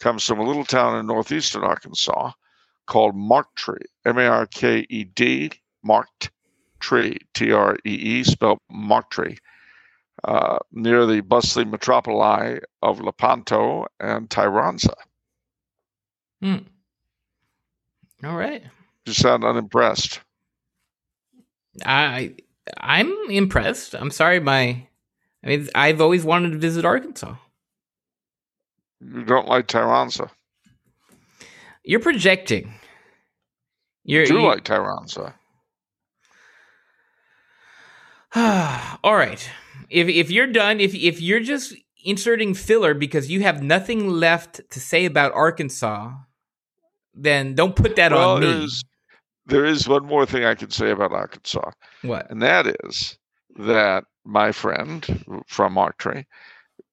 [0.00, 2.32] comes from a little town in northeastern Arkansas
[2.86, 5.52] called Marked-Tree, M-A-R-K-E-D,
[5.84, 6.30] Marked
[6.80, 9.38] Tree, T-R-E-E, spelled Marked-Tree,
[10.24, 14.94] uh, near the bustling metropoli of Lepanto and Tyronza.
[16.42, 16.56] Hmm.
[18.24, 18.62] All right.
[19.06, 20.20] You sound unimpressed.
[21.86, 22.34] I
[22.78, 23.94] I'm impressed.
[23.94, 24.86] I'm sorry my
[25.44, 27.34] I mean I've always wanted to visit Arkansas.
[29.00, 30.30] You don't like Tyronza.
[31.84, 32.72] You're projecting.
[34.04, 35.34] You're You do you- like Tyronza.
[38.34, 39.50] All right.
[39.90, 41.74] If if you're done, if if you're just
[42.04, 46.12] inserting filler because you have nothing left to say about Arkansas,
[47.14, 48.46] then don't put that Well, on me.
[48.46, 48.84] there's
[49.46, 52.30] there is one more thing I can say about Arkansas, What?
[52.30, 53.18] and that is
[53.56, 56.24] that my friend from Arctray,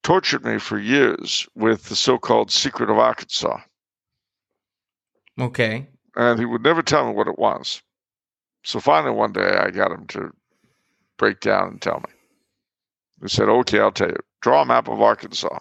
[0.03, 3.59] tortured me for years with the so-called secret of Arkansas.
[5.39, 5.87] Okay.
[6.15, 7.81] And he would never tell me what it was.
[8.63, 10.31] So finally, one day, I got him to
[11.17, 12.13] break down and tell me.
[13.21, 14.17] He said, "Okay, I'll tell you.
[14.41, 15.59] Draw a map of Arkansas."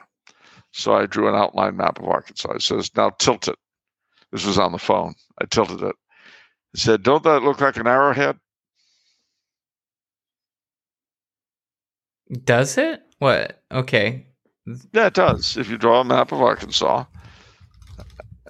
[0.72, 2.54] So I drew an outline map of Arkansas.
[2.54, 3.58] He says, "Now tilt it."
[4.32, 5.14] This was on the phone.
[5.40, 5.96] I tilted it.
[6.72, 8.38] He said, "Don't that look like an arrowhead?"
[12.44, 13.02] Does it?
[13.18, 13.62] What?
[13.72, 14.26] Okay.
[14.92, 15.56] Yeah, it does.
[15.56, 17.04] If you draw a map of Arkansas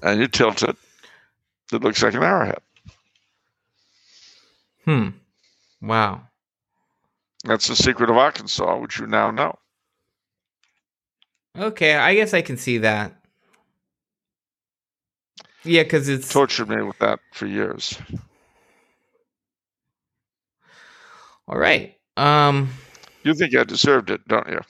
[0.03, 0.77] and you tilt it,
[1.73, 2.61] it looks like an arrowhead.
[4.85, 5.09] Hmm.
[5.81, 6.23] Wow.
[7.45, 9.59] That's the secret of Arkansas, which you now know.
[11.57, 13.18] Okay, I guess I can see that.
[15.65, 17.99] Yeah, because it's tortured me with that for years.
[21.47, 21.97] All right.
[22.17, 22.71] Um
[23.23, 24.61] You think I deserved it, don't you?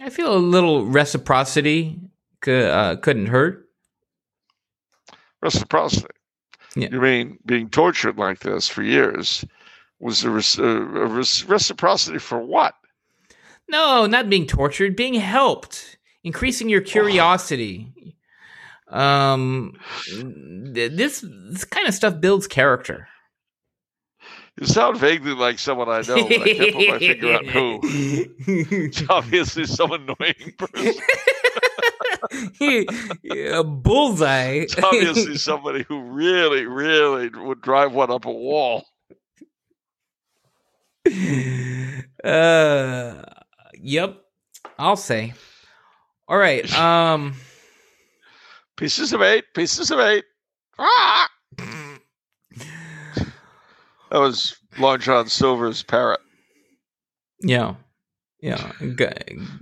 [0.00, 2.00] I feel a little reciprocity
[2.40, 3.68] could, uh, couldn't hurt.
[5.42, 6.06] Reciprocity.
[6.74, 6.88] Yeah.
[6.90, 9.44] You mean being tortured like this for years
[9.98, 10.80] was a, res- a
[11.48, 12.74] reciprocity for what?
[13.68, 18.16] No, not being tortured, being helped, increasing your curiosity.
[18.90, 19.74] Um,
[20.12, 23.08] this this kind of stuff builds character.
[24.60, 27.80] You sound vaguely like someone I know, but I can't put my finger on who.
[28.46, 30.94] It's obviously some annoying person.
[32.60, 34.64] a bullseye.
[34.64, 38.84] It's obviously somebody who really, really would drive one up a wall.
[42.22, 43.22] Uh,
[43.80, 44.18] yep,
[44.78, 45.34] I'll say.
[46.28, 46.70] All right.
[46.78, 47.34] Um,
[48.80, 49.44] pieces of eight.
[49.54, 50.24] Pieces of eight.
[50.78, 51.28] Ah!
[54.10, 56.18] That was Long John Silver's parrot.
[57.42, 57.74] Yeah.
[58.40, 58.72] Yeah.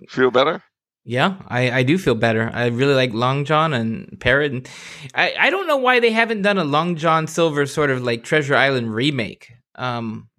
[0.09, 0.63] Feel better?
[1.05, 2.51] Yeah, I, I do feel better.
[2.55, 4.53] I really like Long John and Parrot.
[4.53, 4.69] And
[5.15, 8.25] I, I don't know why they haven't done a Long John Silver sort of like
[8.25, 10.31] Treasure Island remake um,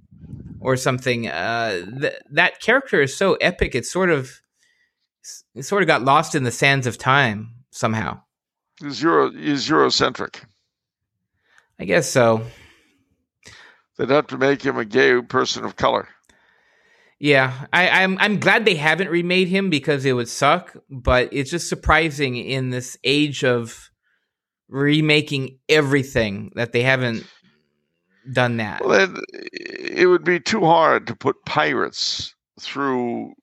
[0.60, 1.28] or something.
[1.28, 3.76] Uh, th- that character is so epic.
[3.76, 4.42] It's sort of
[5.54, 8.22] it sort of got lost in the sands of time somehow.
[8.80, 10.44] He's Euro he's Eurocentric.
[11.80, 12.44] I guess so.
[13.98, 16.08] They'd have to make him a gay person of color.
[17.20, 20.76] Yeah, I, I'm I'm glad they haven't remade him because it would suck.
[20.90, 23.90] But it's just surprising in this age of
[24.70, 27.26] remaking everything that they haven't
[28.32, 28.86] done that.
[28.86, 33.34] Well, then it would be too hard to put pirates through.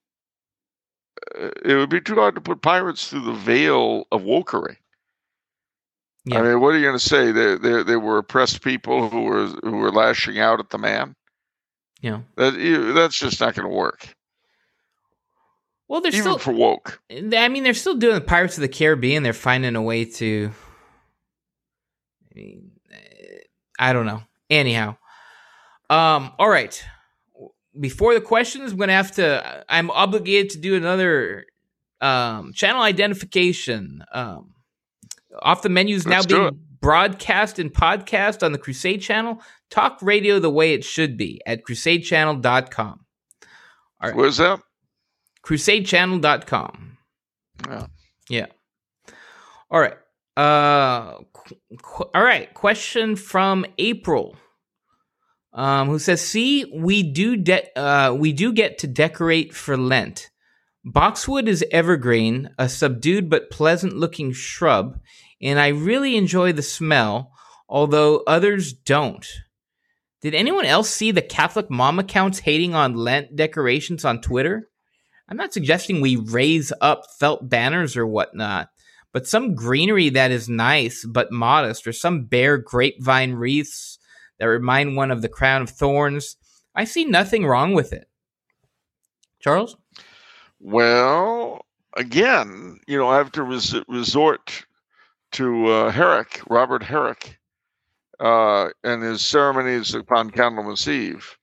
[1.39, 4.76] Uh, it would be too hard to put pirates through the veil of wokery.
[6.27, 6.41] Yeah.
[6.41, 7.31] I mean, what are you going to say?
[7.31, 11.14] They, they, they were oppressed people who were who were lashing out at the man.
[12.01, 14.09] Yeah, that you, that's just not going to work.
[15.87, 17.01] Well, they're even still for woke.
[17.11, 19.22] I mean, they're still doing Pirates of the Caribbean.
[19.22, 20.51] They're finding a way to.
[22.24, 22.72] I mean,
[23.79, 24.22] I don't know.
[24.51, 24.97] Anyhow,
[25.89, 26.83] um, all right.
[27.79, 29.64] Before the questions, I'm going to have to.
[29.68, 31.47] I'm obligated to do another
[32.01, 34.03] um, channel identification.
[34.12, 34.56] Um,
[35.43, 39.41] off the menus now being broadcast and podcast on the Crusade channel.
[39.70, 43.01] Talk radio the way it should be at crusadechannel.com.
[44.01, 44.14] All right.
[44.16, 44.61] Where's that?
[45.45, 46.99] Crusadechannel.com.
[47.68, 47.87] Yeah.
[48.28, 48.47] Yeah.
[49.70, 49.97] All right.
[50.37, 51.18] Uh,
[51.82, 52.53] qu- all right.
[52.55, 54.37] Question from April,
[55.55, 60.30] um, who says, "See, we do de- uh, we do get to decorate for Lent.
[60.84, 65.01] Boxwood is evergreen, a subdued but pleasant-looking shrub,
[65.41, 67.32] and I really enjoy the smell,
[67.68, 69.26] although others don't.
[70.22, 74.68] Did anyone else see the Catholic mom accounts hating on Lent decorations on Twitter?
[75.28, 78.68] I'm not suggesting we raise up felt banners or whatnot,
[79.12, 83.99] but some greenery that is nice but modest, or some bare grapevine wreaths
[84.39, 86.37] that remind one of the crown of thorns,
[86.74, 88.09] I see nothing wrong with it.
[89.41, 89.76] Charles?
[90.61, 91.64] Well,
[91.97, 94.64] again, you know, I have to res- resort
[95.37, 97.39] to uh, Herrick, Robert Herrick,
[98.18, 101.37] uh, and his ceremonies upon Candlemas Eve,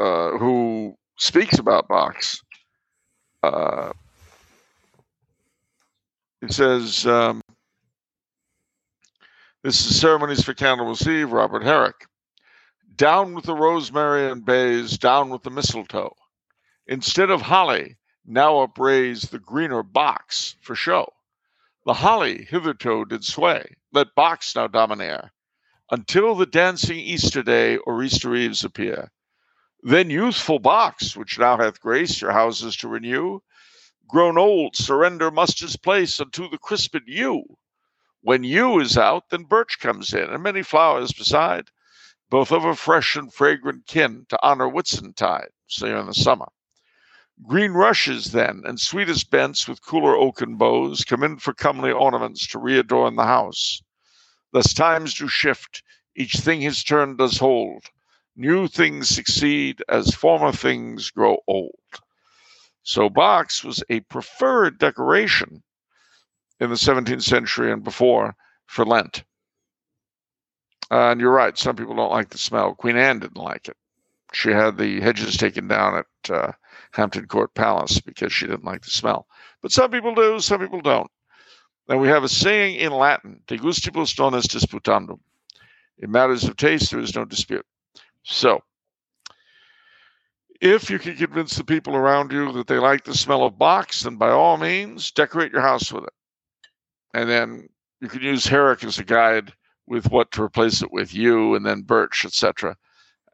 [0.00, 2.40] uh, who speaks about Box.
[3.42, 3.92] Uh,
[6.40, 7.42] he says, um,
[9.62, 12.06] This is Ceremonies for Candlemas Eve, Robert Herrick.
[12.96, 16.16] Down with the rosemary and bays, down with the mistletoe.
[16.86, 21.12] Instead of holly, now upraise the greener box for show.
[21.86, 25.30] The holly hitherto did sway, let box now domineer,
[25.88, 29.12] until the dancing Easter day or Easter eves appear.
[29.82, 33.38] Then youthful box, which now hath grace your houses to renew,
[34.08, 37.44] grown old, surrender must his place unto the crisped yew.
[38.20, 41.70] When yew is out, then birch comes in, and many flowers beside,
[42.28, 46.48] both of a fresh and fragrant kin to honor Whitsuntide, say in the summer.
[47.44, 52.46] Green rushes, then, and sweetest bents with cooler oaken boughs come in for comely ornaments
[52.46, 53.82] to readorn the house.
[54.52, 55.82] Thus times do shift,
[56.14, 57.84] each thing his turn does hold.
[58.36, 61.74] New things succeed as former things grow old.
[62.82, 65.62] So box was a preferred decoration
[66.58, 68.34] in the 17th century and before
[68.64, 69.24] for Lent.
[70.90, 72.74] Uh, and you're right, some people don't like the smell.
[72.74, 73.76] Queen Anne didn't like it.
[74.32, 76.52] She had the hedges taken down at uh,
[76.92, 79.26] Hampton Court Palace because she didn't like the smell.
[79.62, 81.10] But some people do, some people don't.
[81.88, 85.20] And we have a saying in Latin, de gustibus non est disputandum.
[85.98, 87.64] In matters of taste, there is no dispute.
[88.22, 88.60] So,
[90.60, 94.02] if you can convince the people around you that they like the smell of box,
[94.02, 96.12] then by all means, decorate your house with it.
[97.14, 97.68] And then
[98.00, 99.52] you can use Herrick as a guide
[99.86, 102.76] with what to replace it with, yew and then birch, etc.,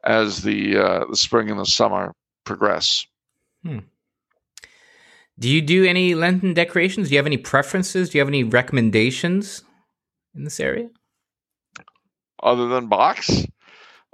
[0.03, 2.13] as the uh, the spring and the summer
[2.43, 3.05] progress.
[3.63, 3.79] Hmm.
[5.39, 7.07] Do you do any Lenten decorations?
[7.07, 8.09] Do you have any preferences?
[8.09, 9.63] Do you have any recommendations
[10.35, 10.89] in this area?
[12.41, 13.45] Other than box?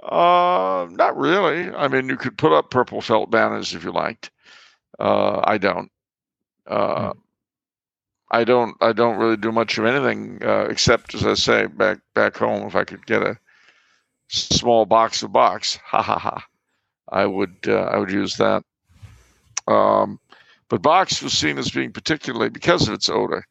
[0.02, 1.68] Uh, not really.
[1.74, 4.30] I mean, you could put up purple felt banners if you liked.
[4.98, 5.90] Uh, I don't.
[6.66, 7.18] Uh, hmm.
[8.30, 8.76] I don't.
[8.80, 12.66] I don't really do much of anything uh, except, as I say, back back home.
[12.66, 13.36] If I could get a
[14.28, 16.44] small box of box, ha ha ha,
[17.10, 17.56] I would.
[17.66, 18.64] Uh, I would use that.
[19.66, 20.18] Um,
[20.68, 23.44] but box was seen as being particularly because of its odor.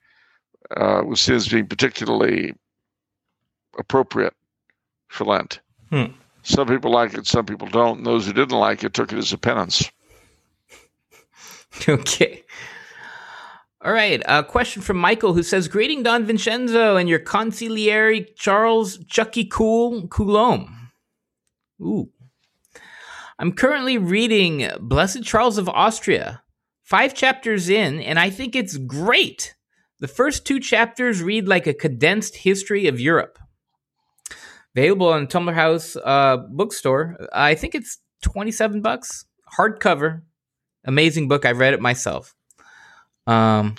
[0.75, 2.53] Uh, was seen as being particularly
[3.77, 4.33] appropriate
[5.07, 5.59] for Lent.
[5.89, 6.05] Hmm.
[6.43, 7.97] Some people like it, some people don't.
[7.97, 9.89] And those who didn't like it took it as a penance.
[11.87, 12.43] Okay.
[13.85, 14.21] All right.
[14.25, 20.07] A question from Michael who says, Greeting Don Vincenzo and your consigliere Charles Chucky Cool
[20.07, 20.91] Coulombe.
[21.79, 22.09] Ooh.
[23.41, 26.43] I'm currently reading Blessed Charles of Austria,
[26.83, 29.55] five chapters in, and I think it's great.
[30.01, 33.39] The first two chapters read like a condensed history of Europe.
[34.75, 37.15] Available on Tumblar House uh, bookstore.
[37.31, 39.25] I think it's 27 bucks.
[39.57, 40.23] Hardcover.
[40.83, 41.45] Amazing book.
[41.45, 42.35] I read it myself.
[43.25, 43.75] Um,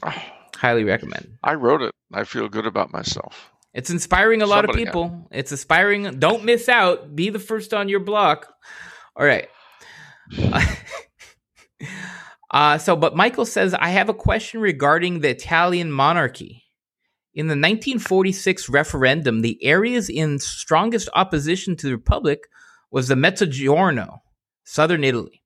[0.57, 1.37] highly recommend.
[1.45, 1.93] I wrote it.
[2.15, 3.51] I feel good about myself.
[3.75, 5.29] It's inspiring a lot Somebody of people.
[5.31, 6.19] It's inspiring.
[6.19, 7.15] Don't miss out.
[7.15, 8.49] Be the first on your block.
[9.17, 9.49] All right.
[12.51, 16.65] uh, so, but Michael says, I have a question regarding the Italian monarchy.
[17.33, 22.49] In the 1946 referendum, the areas in strongest opposition to the Republic
[22.91, 24.19] was the Mezzogiorno,
[24.65, 25.43] southern Italy.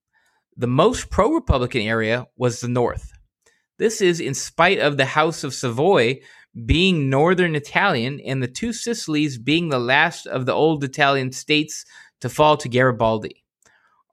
[0.57, 3.12] The most pro Republican area was the north.
[3.79, 6.21] This is in spite of the House of Savoy
[6.65, 11.85] being northern Italian and the two Sicilies being the last of the old Italian states
[12.21, 13.43] to fall to Garibaldi.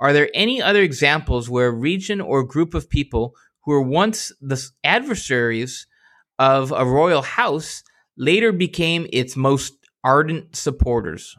[0.01, 4.31] Are there any other examples where a region or group of people who were once
[4.41, 5.85] the adversaries
[6.39, 7.83] of a royal house
[8.17, 9.73] later became its most
[10.03, 11.37] ardent supporters?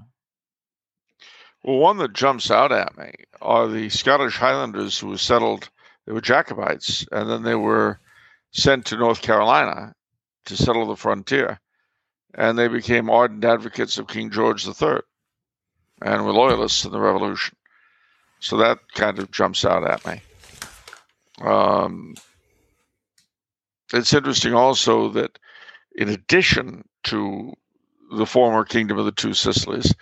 [1.64, 5.68] Well, one that jumps out at me are the Scottish Highlanders who were settled,
[6.06, 7.98] they were Jacobites, and then they were
[8.52, 9.92] sent to North Carolina
[10.44, 11.60] to settle the frontier.
[12.34, 15.00] And they became ardent advocates of King George III
[16.00, 17.56] and were loyalists in the Revolution.
[18.42, 20.20] So that kind of jumps out at me.
[21.46, 22.14] Um,
[23.92, 25.38] it's interesting also that
[25.94, 27.52] in addition to
[28.10, 29.94] the former kingdom of the two Sicilies,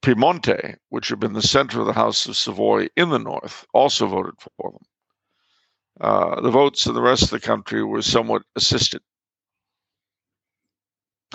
[0.00, 4.06] Piemonte, which had been the center of the House of Savoy in the north, also
[4.06, 4.82] voted for them.
[6.00, 9.02] Uh, the votes in the rest of the country were somewhat assisted,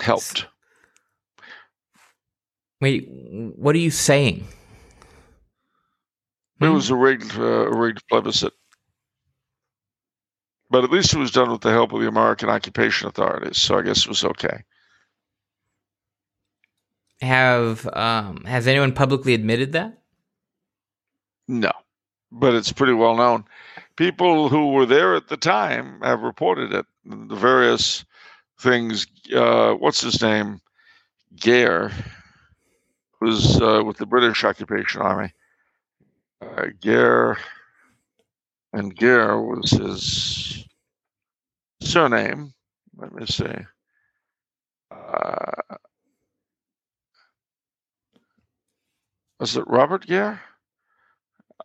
[0.00, 0.46] helped.
[2.80, 4.44] Wait, what are you saying?
[6.60, 8.52] It was a rigged, uh, a rigged plebiscite.
[10.70, 13.78] But at least it was done with the help of the American occupation authorities, so
[13.78, 14.64] I guess it was okay.
[17.20, 20.02] Have um, has anyone publicly admitted that?
[21.48, 21.70] No,
[22.32, 23.44] but it's pretty well known.
[23.96, 26.84] People who were there at the time have reported it.
[27.04, 28.04] The various
[28.60, 29.06] things.
[29.34, 30.60] Uh, what's his name?
[31.36, 31.92] Gayre
[33.20, 35.32] was uh, with the British occupation army
[36.40, 37.36] uh, Gayre,
[38.72, 40.64] and Gayre was his
[41.80, 42.52] surname.
[42.96, 43.54] Let me see.
[44.90, 45.76] Uh,
[49.38, 50.40] was it Robert Gayre?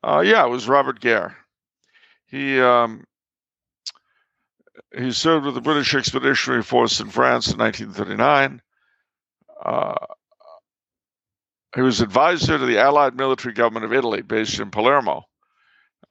[0.04, 1.36] Uh, yeah, it was Robert Gayre.
[2.26, 3.06] He um,
[4.98, 8.62] he served with the British Expeditionary Force in France in 1939.
[9.64, 9.96] Uh,
[11.76, 15.24] he was advisor to the Allied military government of Italy, based in Palermo,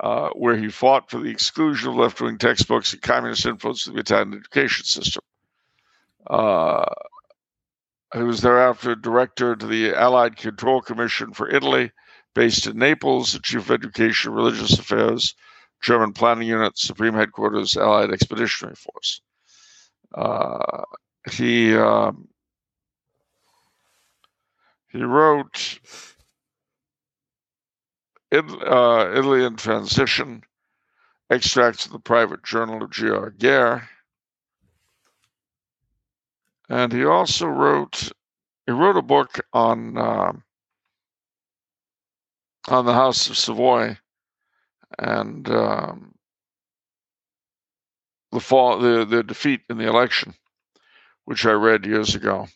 [0.00, 3.94] uh, where he fought for the exclusion of left wing textbooks and communist influence of
[3.94, 5.22] the Italian education system.
[6.26, 6.86] Uh,
[8.14, 11.92] he was thereafter director to the Allied Control Commission for Italy,
[12.34, 15.34] based in Naples, the chief of education religious affairs,
[15.82, 19.20] German planning unit, Supreme Headquarters, Allied Expeditionary Force.
[20.14, 20.84] Uh,
[21.30, 22.28] he um,
[24.90, 25.78] he wrote
[28.32, 30.42] uh, Italy in Transition,
[31.30, 33.30] extracts of the private journal of G.R.
[33.30, 33.88] Gayre.
[36.68, 38.12] And he also wrote,
[38.66, 40.32] he wrote a book on uh,
[42.68, 43.96] on the House of Savoy
[44.98, 46.14] and um,
[48.30, 50.34] the fall, the the defeat in the election,
[51.24, 52.46] which I read years ago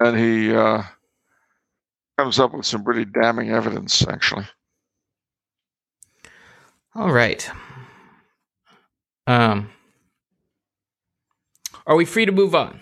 [0.00, 0.82] and he uh,
[2.18, 4.46] comes up with some pretty damning evidence, actually.
[6.94, 7.48] All right.
[9.26, 9.70] Um,
[11.86, 12.80] are we free to move on?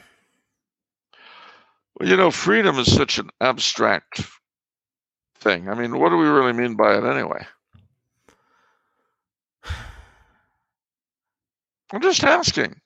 [1.98, 4.22] Well, you know, freedom is such an abstract
[5.36, 5.68] thing.
[5.68, 7.46] I mean, what do we really mean by it anyway?
[11.92, 12.80] I'm just asking.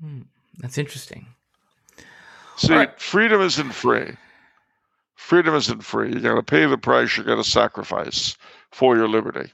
[0.00, 0.22] Hmm,
[0.58, 1.26] that's interesting.
[2.56, 3.00] See, right.
[3.00, 4.16] freedom isn't free.
[5.14, 6.12] Freedom isn't free.
[6.12, 7.16] You got to pay the price.
[7.16, 8.36] You got to sacrifice
[8.70, 9.52] for your liberty.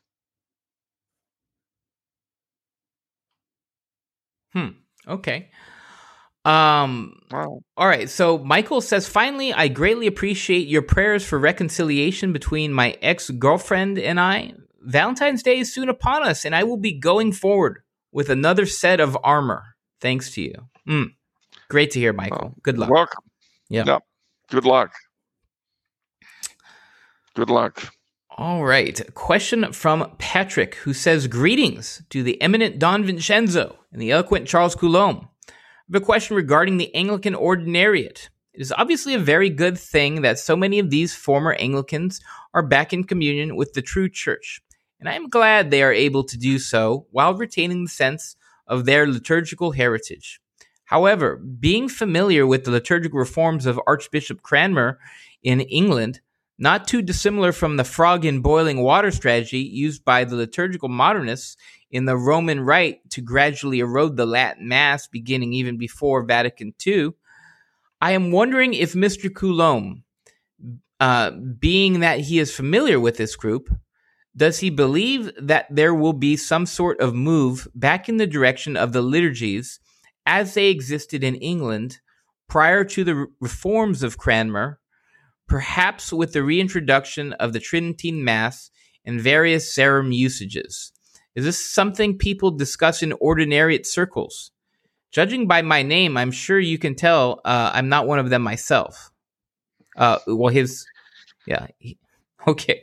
[4.52, 4.68] Hmm.
[5.08, 5.50] Okay.
[6.44, 7.20] Um.
[7.30, 7.60] Wow.
[7.76, 8.10] All right.
[8.10, 13.98] So Michael says, finally, I greatly appreciate your prayers for reconciliation between my ex girlfriend
[13.98, 14.54] and I.
[14.80, 19.00] Valentine's Day is soon upon us, and I will be going forward with another set
[19.00, 19.76] of armor.
[20.00, 20.54] Thanks to you.
[20.86, 21.04] Hmm.
[21.72, 22.50] Great to hear, Michael.
[22.52, 22.90] Oh, good luck.
[22.90, 23.24] Welcome.
[23.70, 24.00] Yeah.
[24.50, 24.92] Good luck.
[27.34, 27.94] Good luck.
[28.28, 29.00] All right.
[29.14, 34.74] Question from Patrick, who says Greetings to the eminent Don Vincenzo and the eloquent Charles
[34.74, 35.30] Coulombe.
[35.48, 35.52] I
[35.90, 38.28] have a question regarding the Anglican Ordinariate.
[38.52, 42.20] It is obviously a very good thing that so many of these former Anglicans
[42.52, 44.60] are back in communion with the true church,
[45.00, 48.84] and I am glad they are able to do so while retaining the sense of
[48.84, 50.41] their liturgical heritage.
[50.84, 54.98] However, being familiar with the liturgical reforms of Archbishop Cranmer
[55.42, 56.20] in England,
[56.58, 61.56] not too dissimilar from the frog in boiling water strategy used by the liturgical modernists
[61.90, 67.10] in the Roman Rite to gradually erode the Latin Mass beginning even before Vatican II,
[68.00, 69.32] I am wondering if Mr.
[69.32, 70.04] Coulombe,
[70.98, 73.68] uh, being that he is familiar with this group,
[74.36, 78.76] does he believe that there will be some sort of move back in the direction
[78.76, 79.78] of the liturgies
[80.26, 81.98] as they existed in England
[82.48, 84.78] prior to the reforms of Cranmer,
[85.48, 88.70] perhaps with the reintroduction of the Tridentine Mass
[89.04, 90.92] and various Sarum usages.
[91.34, 94.50] Is this something people discuss in ordinariate circles?
[95.10, 98.42] Judging by my name, I'm sure you can tell uh, I'm not one of them
[98.42, 99.10] myself.
[99.96, 100.86] Uh, well, his,
[101.46, 101.98] yeah, he,
[102.46, 102.82] okay.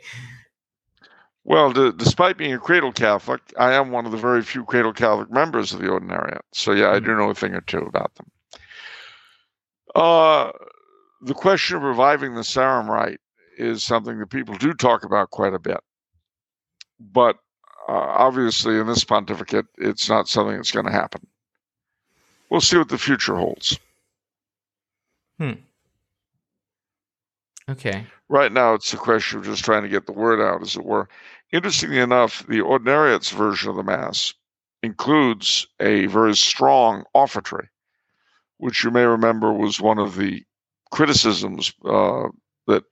[1.50, 4.94] Well, d- despite being a cradle Catholic, I am one of the very few cradle
[4.94, 6.42] Catholic members of the Ordinariate.
[6.54, 8.32] So, yeah, I do know a thing or two about them.
[9.96, 10.52] Uh,
[11.24, 13.20] the question of reviving the Sarum Rite
[13.58, 15.80] is something that people do talk about quite a bit.
[17.00, 17.38] But
[17.88, 21.26] uh, obviously, in this pontificate, it's not something that's going to happen.
[22.52, 23.80] We'll see what the future holds.
[25.40, 25.54] Hmm.
[27.68, 28.06] Okay.
[28.30, 30.86] Right now, it's a question of just trying to get the word out, as it
[30.86, 31.10] were.
[31.52, 34.34] Interestingly enough, the Ordinariate's version of the Mass
[34.84, 37.70] includes a very strong offertory,
[38.58, 40.44] which you may remember was one of the
[40.92, 42.28] criticisms uh,
[42.68, 42.84] that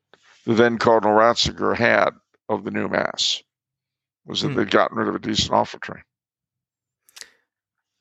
[0.45, 2.11] the then Cardinal Ratzinger had
[2.49, 3.43] of the new Mass,
[4.25, 4.55] was that hmm.
[4.55, 6.01] they'd gotten rid of a decent offertory.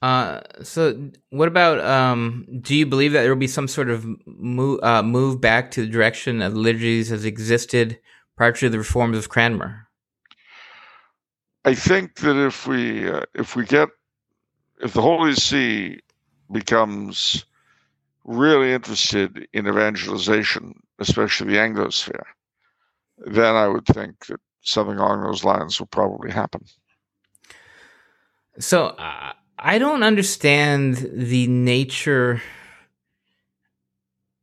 [0.03, 4.07] Uh, so what about um, do you believe that there will be some sort of
[4.27, 7.99] move, uh, move back to the direction of liturgies as existed
[8.37, 9.86] prior to the reforms of Cranmer?
[11.67, 13.89] I think that if we uh, if we get
[14.81, 15.99] if the Holy See
[16.51, 17.45] becomes
[18.25, 22.23] really interested in evangelization, especially the Anglosphere,
[23.19, 26.63] then I would think that something along those lines will probably happen.
[28.61, 32.43] So uh, I don't understand the nature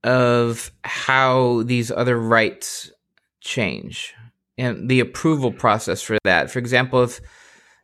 [0.03, 2.91] of how these other rites
[3.39, 4.13] change.
[4.57, 6.51] And the approval process for that.
[6.51, 7.21] For example, if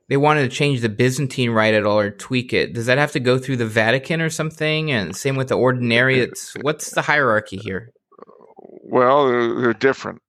[0.07, 3.11] they wanted to change the Byzantine rite at all or tweak it, does that have
[3.13, 4.91] to go through the Vatican or something?
[4.91, 6.61] And same with the ordinariates.
[6.63, 7.91] What's the hierarchy here?
[8.57, 10.21] Well, they're, different.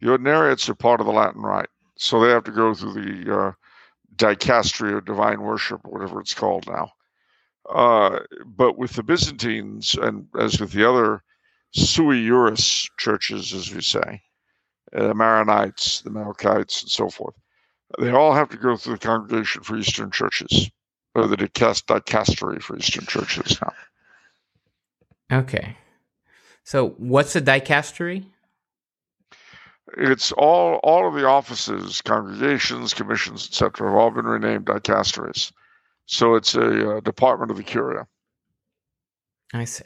[0.00, 3.34] The ordinariates are part of the Latin rite, so they have to go through the
[3.34, 3.52] uh,
[4.16, 6.90] dicastery or divine worship, whatever it's called now.
[7.72, 11.22] Uh, but with the Byzantines, and as with the other
[11.72, 14.20] sui juris churches, as we say,
[14.94, 17.34] uh, Maronites, the Melkites, and so forth,
[17.98, 20.70] they all have to go through the Congregation for Eastern Churches,
[21.14, 25.38] or the dicastery for Eastern Churches now.
[25.38, 25.76] Okay.
[26.64, 28.24] So, what's a dicastery?
[29.96, 33.88] It's all all of the offices, congregations, commissions, etc.
[33.88, 35.52] have all been renamed dicasteries.
[36.06, 38.06] So it's a uh, department of the curia.
[39.52, 39.84] I see.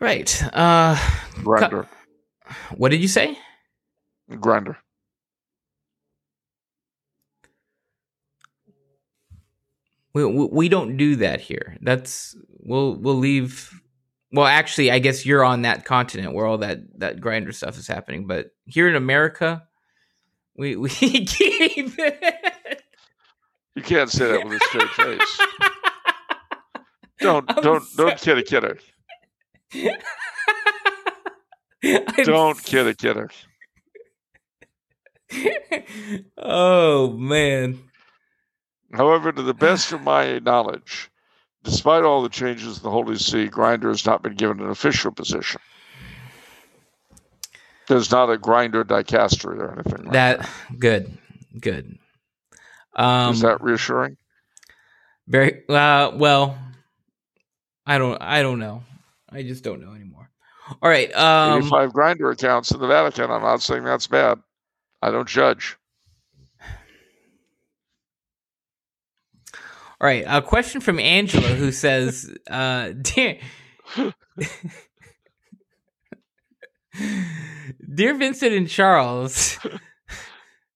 [0.00, 0.42] Right.
[0.52, 0.96] Uh,
[1.36, 1.86] Grindr.
[2.76, 3.38] What did you say?
[4.30, 4.76] Grindr.
[10.12, 11.76] We, we don't do that here.
[11.80, 13.80] That's we'll we'll leave.
[14.32, 17.86] Well, actually, I guess you're on that continent where all that that Grindr stuff is
[17.86, 18.26] happening.
[18.26, 19.62] But here in America,
[20.56, 21.28] we we keep.
[21.98, 22.82] it.
[23.76, 25.40] You can't say that with a straight face.
[27.20, 28.10] don't I'm don't sorry.
[28.10, 28.78] don't kid a kidder.
[32.24, 33.30] don't kid a kidder.
[36.36, 37.78] oh man.
[38.92, 41.10] However, to the best of my knowledge,
[41.62, 45.12] despite all the changes in the Holy See, Grindr has not been given an official
[45.12, 45.60] position.
[47.88, 50.40] There's not a Grindr dicastery or anything like that.
[50.40, 50.78] that.
[50.78, 51.18] Good,
[51.60, 51.98] good.
[52.94, 54.16] Um, Is that reassuring?
[55.26, 56.58] Very uh, well.
[57.86, 58.20] I don't.
[58.20, 58.82] I don't know.
[59.28, 60.29] I just don't know anymore.
[60.82, 61.14] All right.
[61.14, 63.30] Um, Eighty-five Grindr accounts in the Vatican.
[63.30, 64.38] I'm not saying that's bad.
[65.02, 65.76] I don't judge.
[70.00, 70.24] All right.
[70.26, 73.38] A question from Angela who says, uh, "Dear,
[77.94, 79.58] dear Vincent and Charles."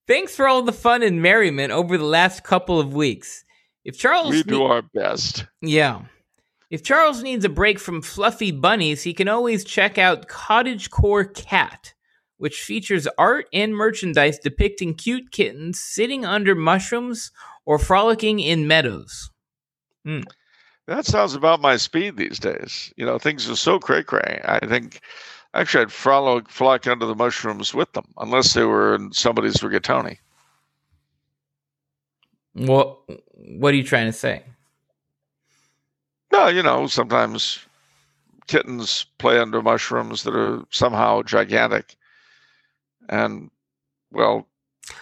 [0.07, 3.45] Thanks for all the fun and merriment over the last couple of weeks.
[3.85, 5.47] If Charles We do ne- our best.
[5.63, 6.03] Yeah.
[6.71, 11.25] If Charles needs a break from fluffy bunnies, he can always check out Cottage Core
[11.25, 11.95] Cat,
[12.39, 17.31] which features art and merchandise depicting cute kittens sitting under mushrooms
[17.65, 19.31] or frolicking in meadows.
[20.07, 20.25] Mm.
[20.87, 22.93] That sounds about my speed these days.
[22.97, 24.41] You know, things are so cray cray.
[24.45, 25.01] I think
[25.55, 30.19] Actually, I'd follow, flock under the mushrooms with them, unless they were in somebody's rigatoni.
[32.55, 32.99] What
[33.35, 34.43] What are you trying to say?
[36.35, 37.61] No, you know, sometimes
[38.49, 41.95] kittens play under mushrooms that are somehow gigantic,
[43.09, 43.53] and
[44.11, 44.49] well,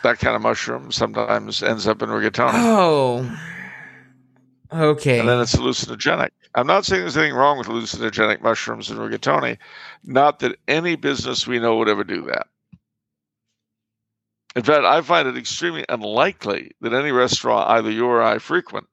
[0.03, 2.53] that kind of mushroom sometimes ends up in rigatoni.
[2.55, 3.39] Oh,
[4.73, 5.21] okay.
[5.21, 6.33] And then it's hallucinogenic.
[6.55, 9.57] I'm not saying there's anything wrong with hallucinogenic mushrooms in rigatoni.
[10.05, 12.47] Not that any business we know would ever do that.
[14.55, 18.87] In fact, I find it extremely unlikely that any restaurant, either you or I frequent,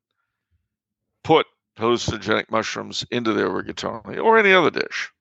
[1.26, 1.46] put
[1.80, 5.12] hallucinogenic mushrooms into their rigatoni or any other dish.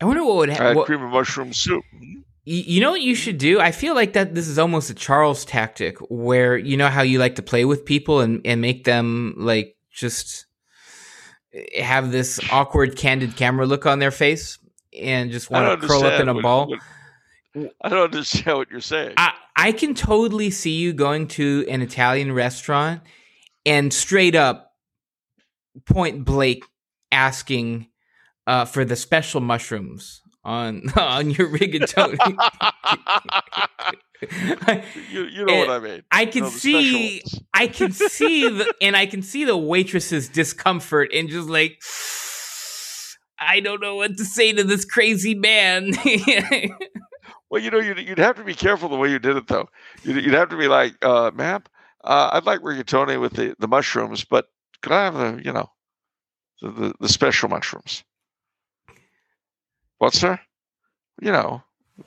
[0.00, 0.84] I wonder what would happen.
[0.84, 1.82] Cream of mushroom soup.
[2.44, 3.58] You know what you should do?
[3.58, 7.18] I feel like that this is almost a Charles tactic where you know how you
[7.18, 10.46] like to play with people and, and make them like just
[11.76, 14.58] have this awkward candid camera look on their face
[14.96, 16.72] and just want to curl up in a ball.
[17.82, 19.14] I don't understand what you're saying.
[19.16, 23.00] I, I can totally see you going to an Italian restaurant
[23.64, 24.74] and straight up
[25.86, 26.64] point blank
[27.10, 27.88] asking
[28.46, 32.18] uh, for the special mushrooms on on your rigatoni.
[35.10, 36.02] you, you know and what I mean.
[36.10, 37.22] I can you know, see,
[37.52, 41.82] I can see the, and I can see the waitress's discomfort and just like,
[43.38, 45.92] I don't know what to say to this crazy man.
[47.50, 49.68] well, you know, you'd, you'd have to be careful the way you did it, though.
[50.02, 51.62] You'd, you'd have to be like, uh, ma'am,
[52.04, 54.46] uh, I'd like rigatoni with the, the mushrooms, but
[54.82, 55.70] could I have the, you know,
[56.62, 58.04] the, the, the special mushrooms?
[59.98, 60.38] What, sir?
[61.20, 61.62] You know,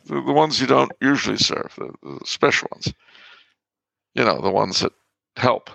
[0.06, 2.94] the, the ones you don't usually serve, the, the special ones.
[4.14, 4.92] You know, the ones that
[5.38, 5.70] help.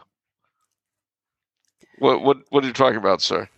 [1.98, 3.48] What what what are you talking about, sir?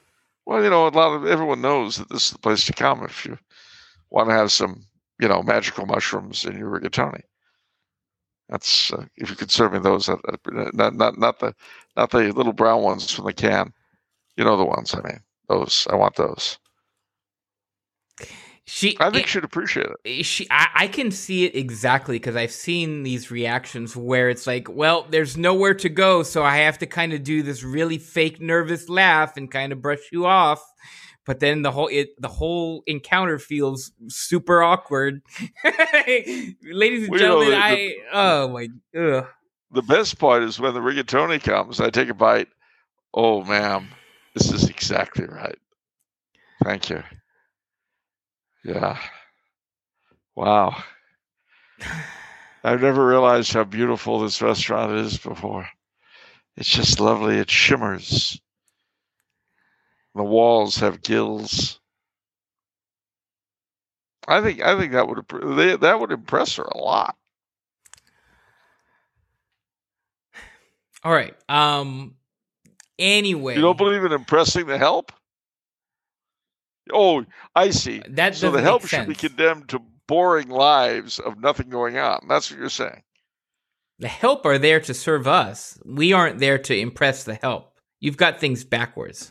[0.44, 3.02] Well, you know, a lot of everyone knows that this is the place to come
[3.02, 3.38] if you
[4.10, 4.86] want to have some,
[5.20, 7.22] you know, magical mushrooms in your rigatoni.
[8.48, 10.16] That's uh, if you could serve me those, uh,
[10.72, 11.54] not not not the
[11.96, 13.72] not the little brown ones from the can.
[14.36, 15.20] You know the ones I mean.
[15.48, 16.58] Those I want those.
[18.68, 20.24] She, I think she'd appreciate it.
[20.24, 24.68] She, I, I can see it exactly because I've seen these reactions where it's like,
[24.68, 28.40] well, there's nowhere to go, so I have to kind of do this really fake
[28.40, 30.60] nervous laugh and kind of brush you off.
[31.26, 35.22] But then the whole it the whole encounter feels super awkward.
[35.64, 38.68] Ladies and Well, you know, gentlemen, the- I the- oh my
[39.00, 39.26] ugh.
[39.72, 42.48] The best part is when the rigatoni comes, I take a bite.
[43.12, 43.88] Oh, ma'am,
[44.34, 45.58] this is exactly right.
[46.62, 47.02] Thank you.
[48.64, 48.96] Yeah.
[50.36, 50.76] Wow.
[52.62, 55.68] I've never realized how beautiful this restaurant is before.
[56.56, 57.36] It's just lovely.
[57.38, 58.40] It shimmers.
[60.16, 61.78] The walls have gills.
[64.26, 65.24] I think I think that would
[65.56, 67.16] they, that would impress her a lot.
[71.04, 71.34] All right.
[71.50, 72.14] Um.
[72.98, 75.12] Anyway, You don't believe in impressing the help?
[76.92, 78.00] Oh, I see.
[78.08, 82.26] that So the help should be condemned to boring lives of nothing going on.
[82.26, 83.02] That's what you're saying.
[83.98, 85.78] The help are there to serve us.
[85.84, 87.74] We aren't there to impress the help.
[88.00, 89.30] You've got things backwards.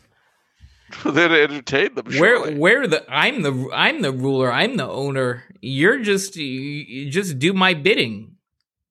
[1.04, 2.06] They're to entertain them.
[2.06, 2.54] Where surely.
[2.58, 4.52] where the I'm the I'm the ruler.
[4.52, 5.44] I'm the owner.
[5.60, 8.36] You're just you, just do my bidding,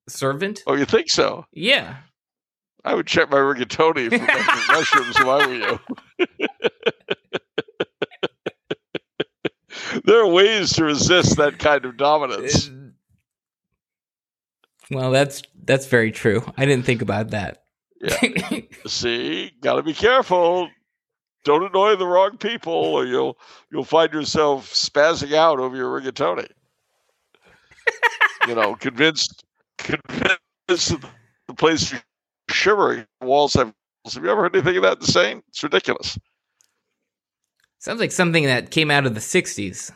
[0.10, 0.62] servant.
[0.68, 1.46] Oh, you think so?
[1.54, 1.98] Yeah.
[2.84, 5.80] I would check my rigatoni for mushrooms if I were you.
[10.06, 12.70] there are ways to resist that kind of dominance.
[12.70, 12.72] Uh,
[14.92, 16.44] Well, that's that's very true.
[16.58, 17.64] I didn't think about that.
[18.02, 18.60] Yeah.
[18.86, 20.70] See, got to be careful.
[21.46, 23.38] Don't annoy the wrong people, or you'll
[23.72, 26.48] you'll find yourself spazzing out over your rigatoni.
[28.48, 29.46] you know, convinced
[29.78, 31.10] convinced that
[31.48, 32.00] the place is
[32.50, 33.06] shivering.
[33.22, 33.74] Walls have.
[34.14, 35.42] Have you ever heard anything of that insane?
[35.50, 36.18] It's ridiculous.
[37.80, 39.92] Sounds like something that came out of the '60s.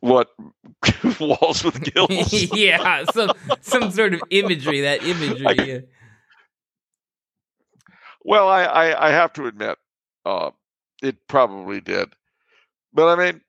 [0.00, 0.28] What
[1.20, 2.32] walls with gills?
[2.54, 4.80] yeah, some some sort of imagery.
[4.80, 5.46] That imagery.
[5.46, 5.78] I- yeah.
[8.24, 9.78] Well, I, I, I have to admit,
[10.24, 10.50] uh,
[11.02, 12.08] it probably did.
[12.92, 13.40] But I mean,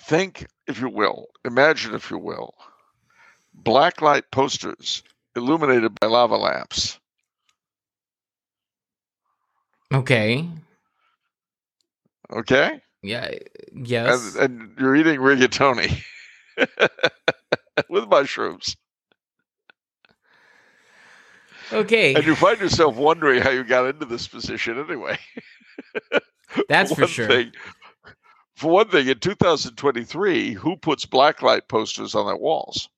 [0.00, 2.54] think, if you will, imagine, if you will,
[3.62, 5.02] blacklight posters
[5.36, 6.98] illuminated by lava lamps.
[9.94, 10.48] Okay.
[12.32, 13.30] Okay, Yeah.
[13.72, 14.34] Yes.
[14.34, 16.02] and, and you're eating rigatoni
[17.88, 18.76] with mushrooms,
[21.72, 22.14] okay.
[22.14, 25.18] and you find yourself wondering how you got into this position anyway.
[26.68, 27.26] That's for one sure.
[27.26, 27.52] Thing,
[28.54, 32.88] for one thing, in 2023, who puts blacklight posters on their walls?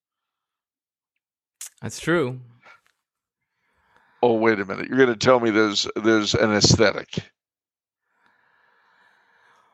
[1.83, 2.41] That's true.
[4.23, 4.89] Oh, wait a minute!
[4.89, 7.09] You're going to tell me there's there's an aesthetic.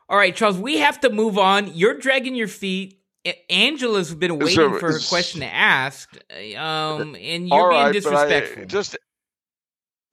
[0.07, 1.71] All right, Charles, we have to move on.
[1.73, 2.99] You're dragging your feet.
[3.49, 6.15] Angela's been waiting there- for her question to ask,
[6.57, 8.63] um, and you're being right, disrespectful.
[8.63, 8.97] I, just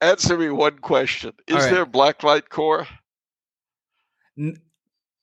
[0.00, 1.70] answer me one question: Is right.
[1.70, 2.86] there blacklight core?
[4.38, 4.60] N-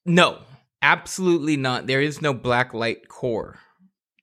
[0.06, 0.40] no,
[0.82, 1.88] absolutely not.
[1.88, 3.60] There is no black light core.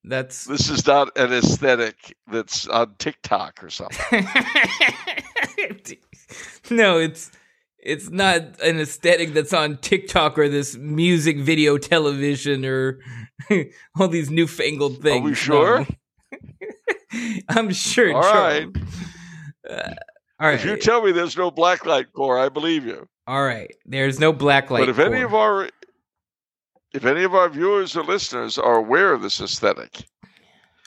[0.04, 4.24] That's This is not an aesthetic that's on TikTok or something.
[6.70, 7.32] no, it's
[7.78, 13.00] it's not an aesthetic that's on TikTok or this music video television or
[13.98, 15.20] all these newfangled things.
[15.20, 15.86] Are we sure?
[17.48, 18.14] I'm sure.
[18.14, 18.74] All Charles.
[19.68, 19.94] Uh,
[20.40, 20.54] all right.
[20.54, 23.08] If you tell me there's no blacklight core, I believe you.
[23.26, 23.74] all right.
[23.84, 24.80] There's no black light.
[24.80, 25.68] but if any of our
[26.92, 30.04] if any of our viewers or listeners are aware of this aesthetic,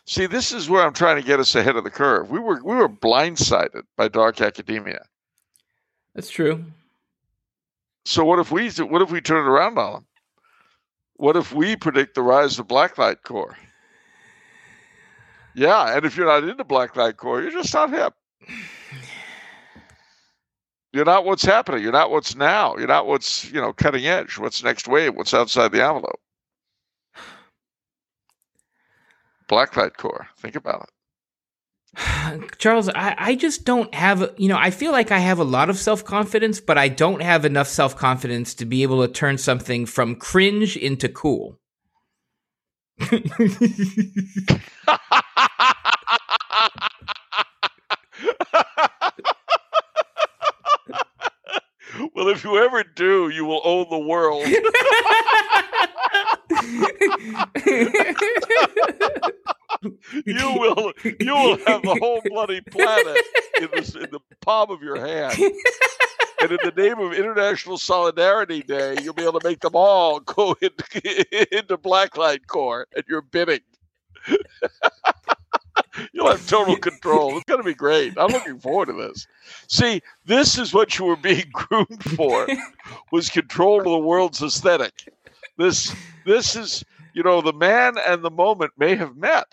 [0.05, 2.29] see, this is where I'm trying to get us ahead of the curve.
[2.31, 5.05] We were we were blindsided by dark academia.
[6.15, 6.65] that's true.
[8.05, 10.05] So what if we what if we turn it around on them?
[11.19, 13.57] What if we predict the rise of blacklight core?
[15.53, 18.13] Yeah, and if you're not into blacklight core, you're just not hip.
[20.93, 21.83] You're not what's happening.
[21.83, 22.77] You're not what's now.
[22.77, 24.37] You're not what's you know cutting edge.
[24.37, 25.13] What's next wave?
[25.13, 26.21] What's outside the envelope?
[29.49, 30.25] Blacklight core.
[30.37, 30.98] Think about it.
[32.57, 35.69] Charles, I, I just don't have, you know, I feel like I have a lot
[35.69, 39.37] of self confidence, but I don't have enough self confidence to be able to turn
[39.37, 41.59] something from cringe into cool.
[52.13, 54.45] well, if you ever do, you will own the world.
[60.29, 63.17] you will you will have the whole bloody planet
[63.61, 65.37] in, this, in the palm of your hand.
[66.41, 70.19] and in the name of International Solidarity Day, you'll be able to make them all
[70.19, 73.61] go into, into Blacklight Core at your bidding.
[76.13, 77.35] You'll have total control.
[77.35, 78.13] It's going to be great.
[78.17, 79.27] I'm looking forward to this.
[79.67, 82.47] See, this is what you were being groomed for
[83.11, 85.11] was control of the world's aesthetic.
[85.57, 85.93] This
[86.25, 89.47] this is, you know, the man and the moment may have met.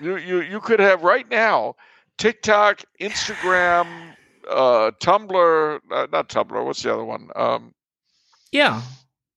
[0.00, 1.76] You you you could have right now
[2.18, 4.14] TikTok, Instagram,
[4.50, 6.64] uh, Tumblr, uh, not Tumblr.
[6.64, 7.28] What's the other one?
[7.36, 7.74] Um,
[8.52, 8.82] yeah,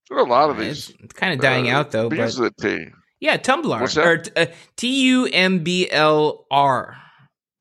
[0.10, 0.94] there are a lot of these.
[1.00, 2.10] It's, kind of dying uh, out though.
[2.10, 2.48] Because but...
[2.48, 2.92] of the T.
[3.20, 3.80] Yeah, Tumblr.
[3.80, 4.06] What's that?
[4.06, 4.46] Or uh,
[4.76, 6.98] T U M B L R.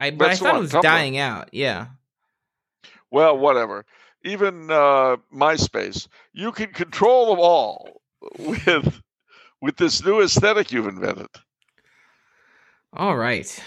[0.00, 0.82] I, but I thought it was Tumblr.
[0.82, 1.50] dying out.
[1.52, 1.86] Yeah.
[3.10, 3.84] Well, whatever.
[4.24, 8.02] Even uh, MySpace, you can control them all
[8.38, 9.00] with
[9.60, 11.28] with this new aesthetic you've invented.
[12.94, 13.62] All right.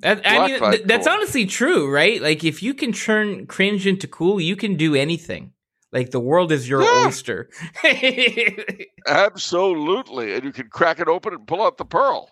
[0.00, 2.20] That, I mean, th- that's honestly true, right?
[2.20, 5.52] Like, if you can turn cringe into cool, you can do anything.
[5.92, 7.06] Like the world is your yeah.
[7.06, 7.50] oyster.
[9.06, 10.34] Absolutely.
[10.34, 12.30] And you can crack it open and pull out the pearl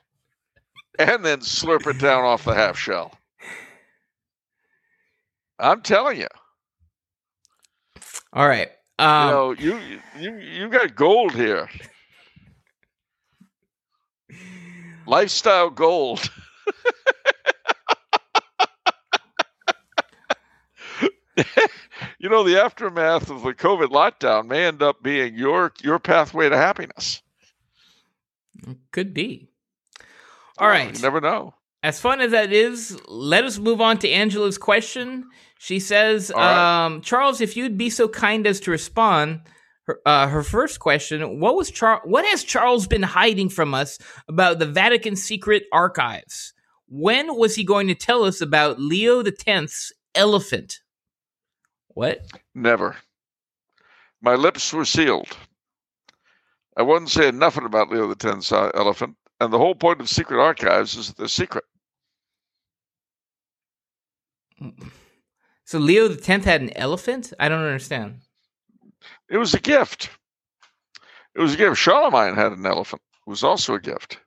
[0.99, 3.13] and then slurp it down off the half shell.
[5.59, 6.27] I'm telling you.
[8.33, 8.71] All right.
[8.99, 9.81] Um, you know, you
[10.19, 11.69] you you got gold here.
[15.11, 16.31] Lifestyle gold.
[22.21, 26.49] you know, the aftermath of the COVID lockdown may end up being your your pathway
[26.49, 27.23] to happiness.
[28.93, 29.49] Could be.
[30.59, 30.95] All well, right.
[30.95, 31.55] You never know.
[31.83, 35.29] As fun as that is, let us move on to Angela's question.
[35.59, 36.85] She says, right.
[36.85, 39.41] um, Charles, if you'd be so kind as to respond,
[39.91, 43.99] her, uh, her first question: What was Char- What has Charles been hiding from us
[44.29, 46.53] about the Vatican secret archives?
[46.89, 50.81] When was he going to tell us about Leo X's elephant?
[51.89, 52.27] What?
[52.55, 52.97] Never.
[54.23, 55.37] My lips were sealed.
[56.77, 60.41] I wasn't saying nothing about Leo X's uh, elephant, and the whole point of secret
[60.41, 61.65] archives is that they're secret.
[65.65, 67.33] So Leo X had an elephant?
[67.39, 68.21] I don't understand.
[69.31, 70.11] It was a gift.
[71.35, 71.77] It was a gift.
[71.77, 73.03] Charlemagne had an elephant.
[73.27, 74.19] It was also a gift.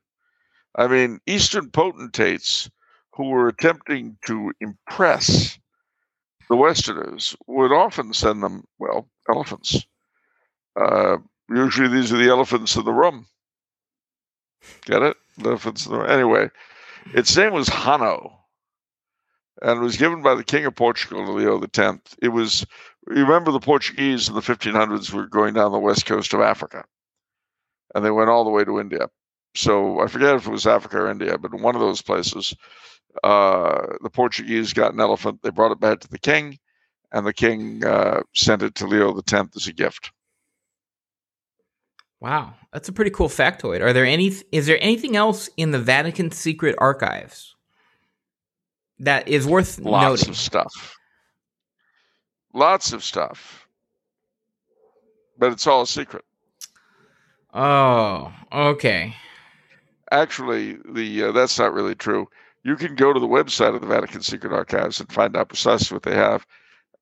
[0.75, 2.69] I mean, Eastern potentates
[3.13, 5.59] who were attempting to impress
[6.49, 9.85] the Westerners would often send them, well, elephants.
[10.79, 11.17] Uh,
[11.49, 13.27] usually these are the elephants in the room.
[14.85, 15.17] Get it?
[15.43, 16.09] Elephants in the room.
[16.09, 16.49] Anyway,
[17.13, 18.39] its name was Hanno,
[19.61, 22.15] and it was given by the King of Portugal, Leo X.
[22.21, 22.65] It was,
[23.05, 26.83] remember the Portuguese in the 1500s were going down the west coast of Africa,
[27.95, 29.09] and they went all the way to India.
[29.55, 32.55] So I forget if it was Africa or India, but in one of those places,
[33.23, 35.41] uh, the Portuguese got an elephant.
[35.43, 36.57] They brought it back to the king,
[37.11, 40.11] and the king uh, sent it to Leo X as a gift.
[42.19, 43.81] Wow, that's a pretty cool factoid.
[43.81, 44.33] Are there any?
[44.51, 47.53] Is there anything else in the Vatican secret archives
[48.99, 50.29] that is worth Lots noting?
[50.29, 50.95] of stuff.
[52.53, 53.67] Lots of stuff,
[55.37, 56.23] but it's all a secret.
[57.53, 59.15] Oh, okay.
[60.11, 62.27] Actually, the uh, that's not really true
[62.63, 65.95] you can go to the website of the Vatican Secret Archives and find out precisely
[65.95, 66.45] what they have.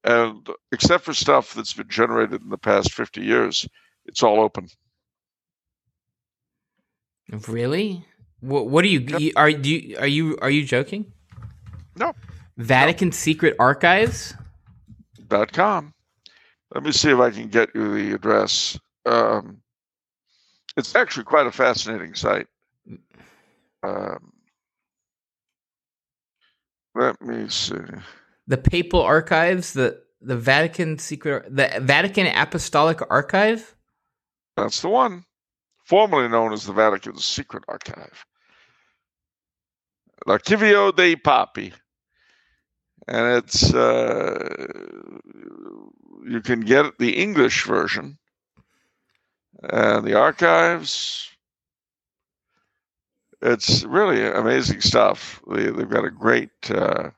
[0.03, 3.67] And except for stuff that's been generated in the past 50 years,
[4.07, 4.67] it's all open.
[7.47, 8.03] Really?
[8.39, 9.33] What, what are you, yep.
[9.35, 11.13] are you are you are you joking?
[11.95, 12.13] No.
[12.57, 13.13] Vatican no.
[13.13, 14.33] Secret Archives.
[15.31, 15.93] Dot com.
[16.75, 18.77] Let me see if I can get you the address.
[19.05, 19.61] Um,
[20.75, 22.47] it's actually quite a fascinating site.
[23.81, 24.33] Um,
[26.93, 27.77] let me see.
[28.47, 33.73] The Papal Archives, the the Vatican secret, the Vatican Apostolic Archive.
[34.57, 35.23] That's the one,
[35.85, 38.25] formerly known as the Vatican Secret Archive.
[40.25, 41.73] L'Archivio dei Papi,
[43.07, 44.67] and it's uh,
[46.27, 48.17] you can get the English version,
[49.63, 51.31] and the archives
[53.41, 55.41] it's really amazing stuff.
[55.49, 57.09] They, have got a great, uh,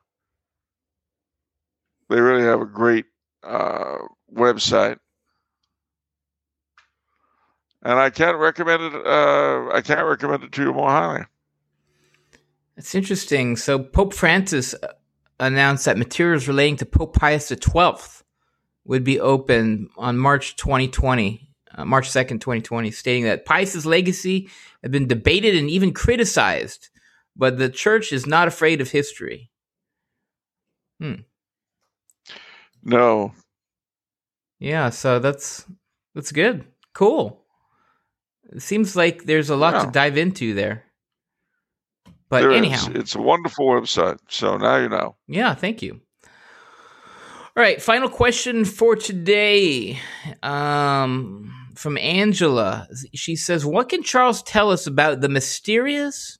[2.10, 3.06] they really have a great
[3.44, 3.98] uh,
[4.34, 5.00] website.
[7.82, 9.06] And I can't recommend it.
[9.06, 11.26] Uh, I can't recommend it to you more highly.
[12.78, 13.58] It's interesting.
[13.58, 14.74] So Pope Francis
[15.40, 17.94] announced that materials relating to Pope Pius XII
[18.86, 24.50] would be open on March 2020 uh, March 2nd, 2020, stating that Pius's legacy
[24.82, 26.90] had been debated and even criticized,
[27.36, 29.50] but the church is not afraid of history.
[31.00, 31.22] Hmm.
[32.84, 33.34] No.
[34.60, 35.66] Yeah, so that's
[36.14, 36.66] that's good.
[36.94, 37.42] Cool.
[38.52, 39.86] It seems like there's a lot Yeah.
[39.86, 40.84] to dive into there.
[42.34, 42.58] But There is.
[42.58, 44.18] anyhow, It's a wonderful website.
[44.28, 45.16] So now you know.
[45.28, 46.02] yeah, thank you.
[47.56, 50.00] All right, final question for today.
[50.42, 52.88] Um from Angela.
[53.16, 56.38] She says, "What can Charles tell us about the mysterious,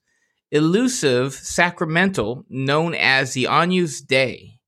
[0.50, 4.60] elusive sacramental known as the Agnus Dei?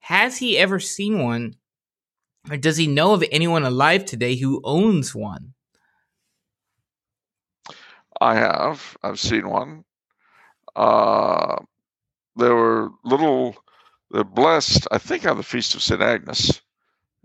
[0.00, 1.54] Has he ever seen one,
[2.50, 5.54] or does he know of anyone alive today who owns one?"
[8.20, 8.96] I have.
[9.02, 9.84] I've seen one.
[10.76, 11.56] Uh,
[12.38, 13.56] they were little,
[14.10, 16.00] they're blessed, I think, on the Feast of St.
[16.00, 16.60] Agnes.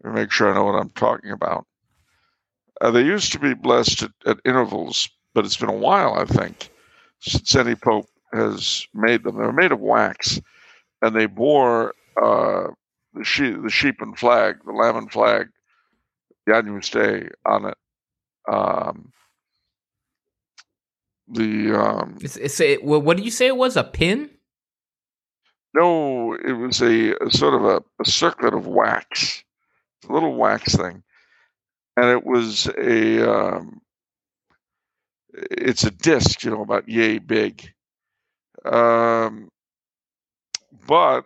[0.04, 1.68] Make sure I know what I'm talking about.
[2.80, 6.26] Uh, they used to be blessed at, at intervals, but it's been a while, I
[6.26, 6.70] think,
[7.20, 9.38] since any pope has made them.
[9.38, 10.40] They were made of wax,
[11.02, 12.68] and they bore uh,
[13.14, 15.50] the, sheep, the sheep and flag, the lamb and flag,
[16.52, 17.78] Agnus Dei on it.
[18.52, 19.12] Um,
[21.32, 23.78] the um, It's, it's a, what did you say it was?
[23.78, 24.30] A pin?
[25.74, 29.44] No, it was a, a sort of a, a circlet of wax,
[30.10, 31.02] a little wax thing,
[31.96, 33.82] and it was a um,
[35.34, 37.72] it's a disc, you know, about yay big.
[38.66, 39.50] Um,
[40.88, 41.26] but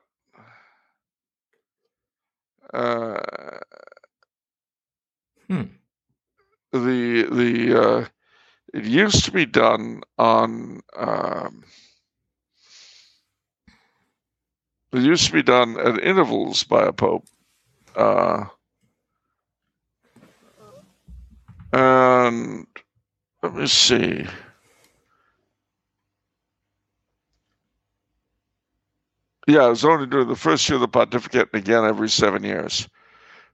[2.74, 3.20] uh,
[5.48, 5.64] Hmm.
[6.72, 8.06] the the uh,
[8.76, 11.64] it used to be done on um,
[14.92, 17.26] it used to be done at intervals by a pope.
[17.96, 18.44] Uh,
[21.72, 22.68] and
[23.42, 24.26] let me see.
[29.48, 32.44] Yeah, it was only during the first year of the pontificate and again every seven
[32.44, 32.90] years.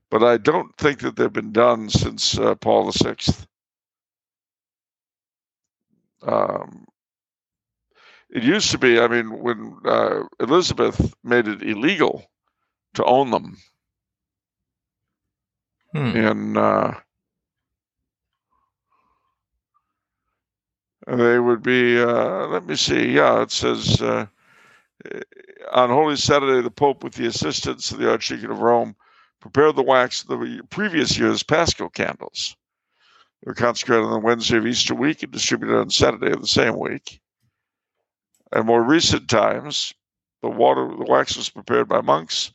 [0.10, 3.16] But I don't think that they've been done since uh, Paul VI.
[6.28, 6.86] Um,
[8.30, 12.26] it used to be, I mean, when uh, Elizabeth made it illegal
[12.96, 13.58] to own them
[15.94, 16.12] Hmm.
[16.14, 16.94] in uh,
[21.08, 24.26] they would be uh, let me see yeah it says uh,
[25.72, 28.96] on holy saturday the pope with the assistance of the archdeacon of rome
[29.42, 32.56] prepared the wax of the previous year's paschal candles
[33.46, 36.78] were consecrated on the wednesday of easter week and distributed on saturday of the same
[36.78, 37.20] week
[38.56, 39.94] in more recent times
[40.42, 42.52] the water the wax was prepared by monks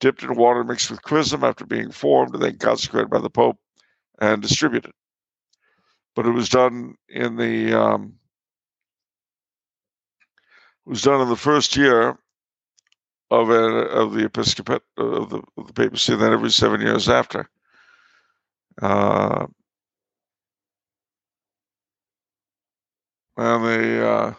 [0.00, 3.58] dipped in water mixed with chrism after being formed and then consecrated by the pope
[4.20, 4.92] and distributed
[6.14, 8.14] but it was done in the um,
[10.84, 12.18] was done in the first year
[13.30, 17.08] of a, of the episcopate of the, of the papacy, and then every seven years
[17.08, 17.48] after.
[18.82, 19.46] Uh,
[23.36, 24.32] and they uh,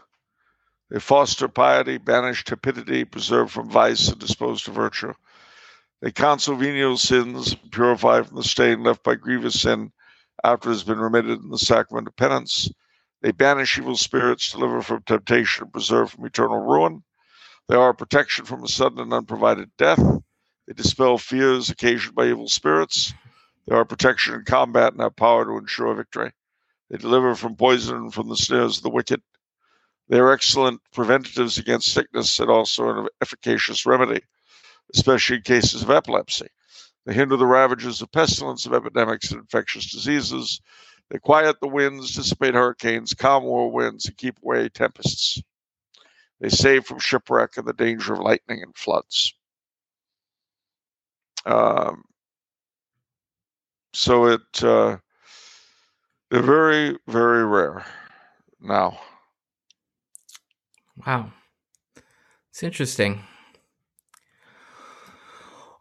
[0.89, 5.13] they foster piety, banish tepidity, preserve from vice, and dispose to virtue.
[6.01, 9.91] They counsel venial sins, purify from the stain left by grievous sin
[10.43, 12.69] after it has been remitted in the sacrament of penance.
[13.21, 17.03] They banish evil spirits, deliver from temptation, preserve from eternal ruin.
[17.69, 20.01] They are a protection from a sudden and unprovided death.
[20.67, 23.13] They dispel fears occasioned by evil spirits.
[23.67, 26.31] They are protection in combat and have power to ensure victory.
[26.91, 29.21] They deliver from poison and from the snares of the wicked.
[30.09, 34.19] They are excellent preventatives against sickness and also an efficacious remedy,
[34.93, 36.47] especially in cases of epilepsy.
[37.05, 40.59] They hinder the ravages of pestilence, of epidemics, and infectious diseases.
[41.09, 45.41] They quiet the winds, dissipate hurricanes, calm whirlwinds, and keep away tempests.
[46.41, 49.33] They save from shipwreck and the danger of lightning and floods.
[51.45, 52.03] Um,
[53.93, 54.97] so it uh,
[56.31, 57.85] they're very very rare
[58.59, 58.99] now.
[61.05, 61.31] Wow.
[62.49, 63.21] It's interesting.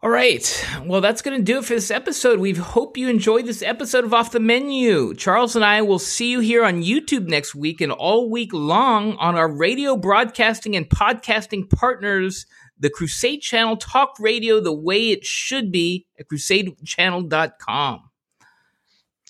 [0.03, 0.67] All right.
[0.83, 2.39] Well, that's going to do it for this episode.
[2.39, 5.13] We hope you enjoyed this episode of Off the Menu.
[5.13, 9.15] Charles and I will see you here on YouTube next week and all week long
[9.17, 12.47] on our radio broadcasting and podcasting partners,
[12.79, 18.10] the Crusade Channel Talk Radio the way it should be at crusadechannel.com.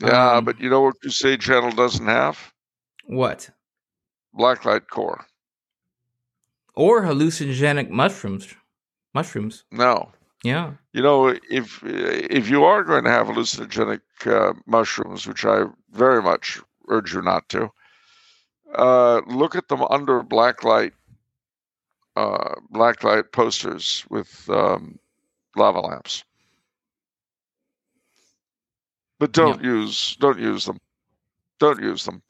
[0.01, 2.53] Yeah, Um, but you know what Crusade Channel doesn't have?
[3.05, 3.49] What?
[4.37, 5.25] Blacklight core.
[6.75, 8.55] Or hallucinogenic mushrooms.
[9.13, 9.65] Mushrooms.
[9.71, 10.11] No.
[10.43, 10.71] Yeah.
[10.93, 16.21] You know, if if you are going to have hallucinogenic uh, mushrooms, which I very
[16.21, 17.69] much urge you not to,
[18.75, 20.93] uh, look at them under blacklight
[22.15, 24.97] uh, blacklight posters with um,
[25.55, 26.23] lava lamps.
[29.22, 30.80] But don't use don't use them.
[31.60, 32.23] Don't use them,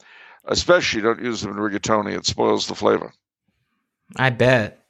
[0.44, 2.14] especially don't use them in rigatoni.
[2.14, 3.14] It spoils the flavor.
[4.16, 4.84] I bet.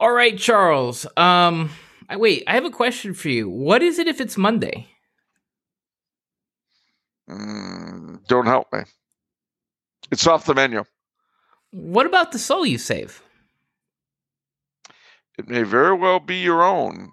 [0.00, 1.06] All right, Charles.
[1.18, 1.68] Um,
[2.08, 3.50] I, wait, I have a question for you.
[3.50, 4.88] What is it if it's Monday?
[7.28, 8.84] Mm, don't help me.
[10.10, 10.82] It's off the menu.
[11.72, 13.22] What about the soul you save?
[15.36, 17.12] It may very well be your own.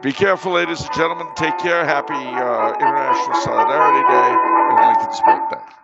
[0.00, 1.26] Be careful, ladies and gentlemen.
[1.34, 1.84] Take care.
[1.84, 4.30] Happy uh, International Solidarity Day
[4.70, 5.77] and Lincoln's birthday.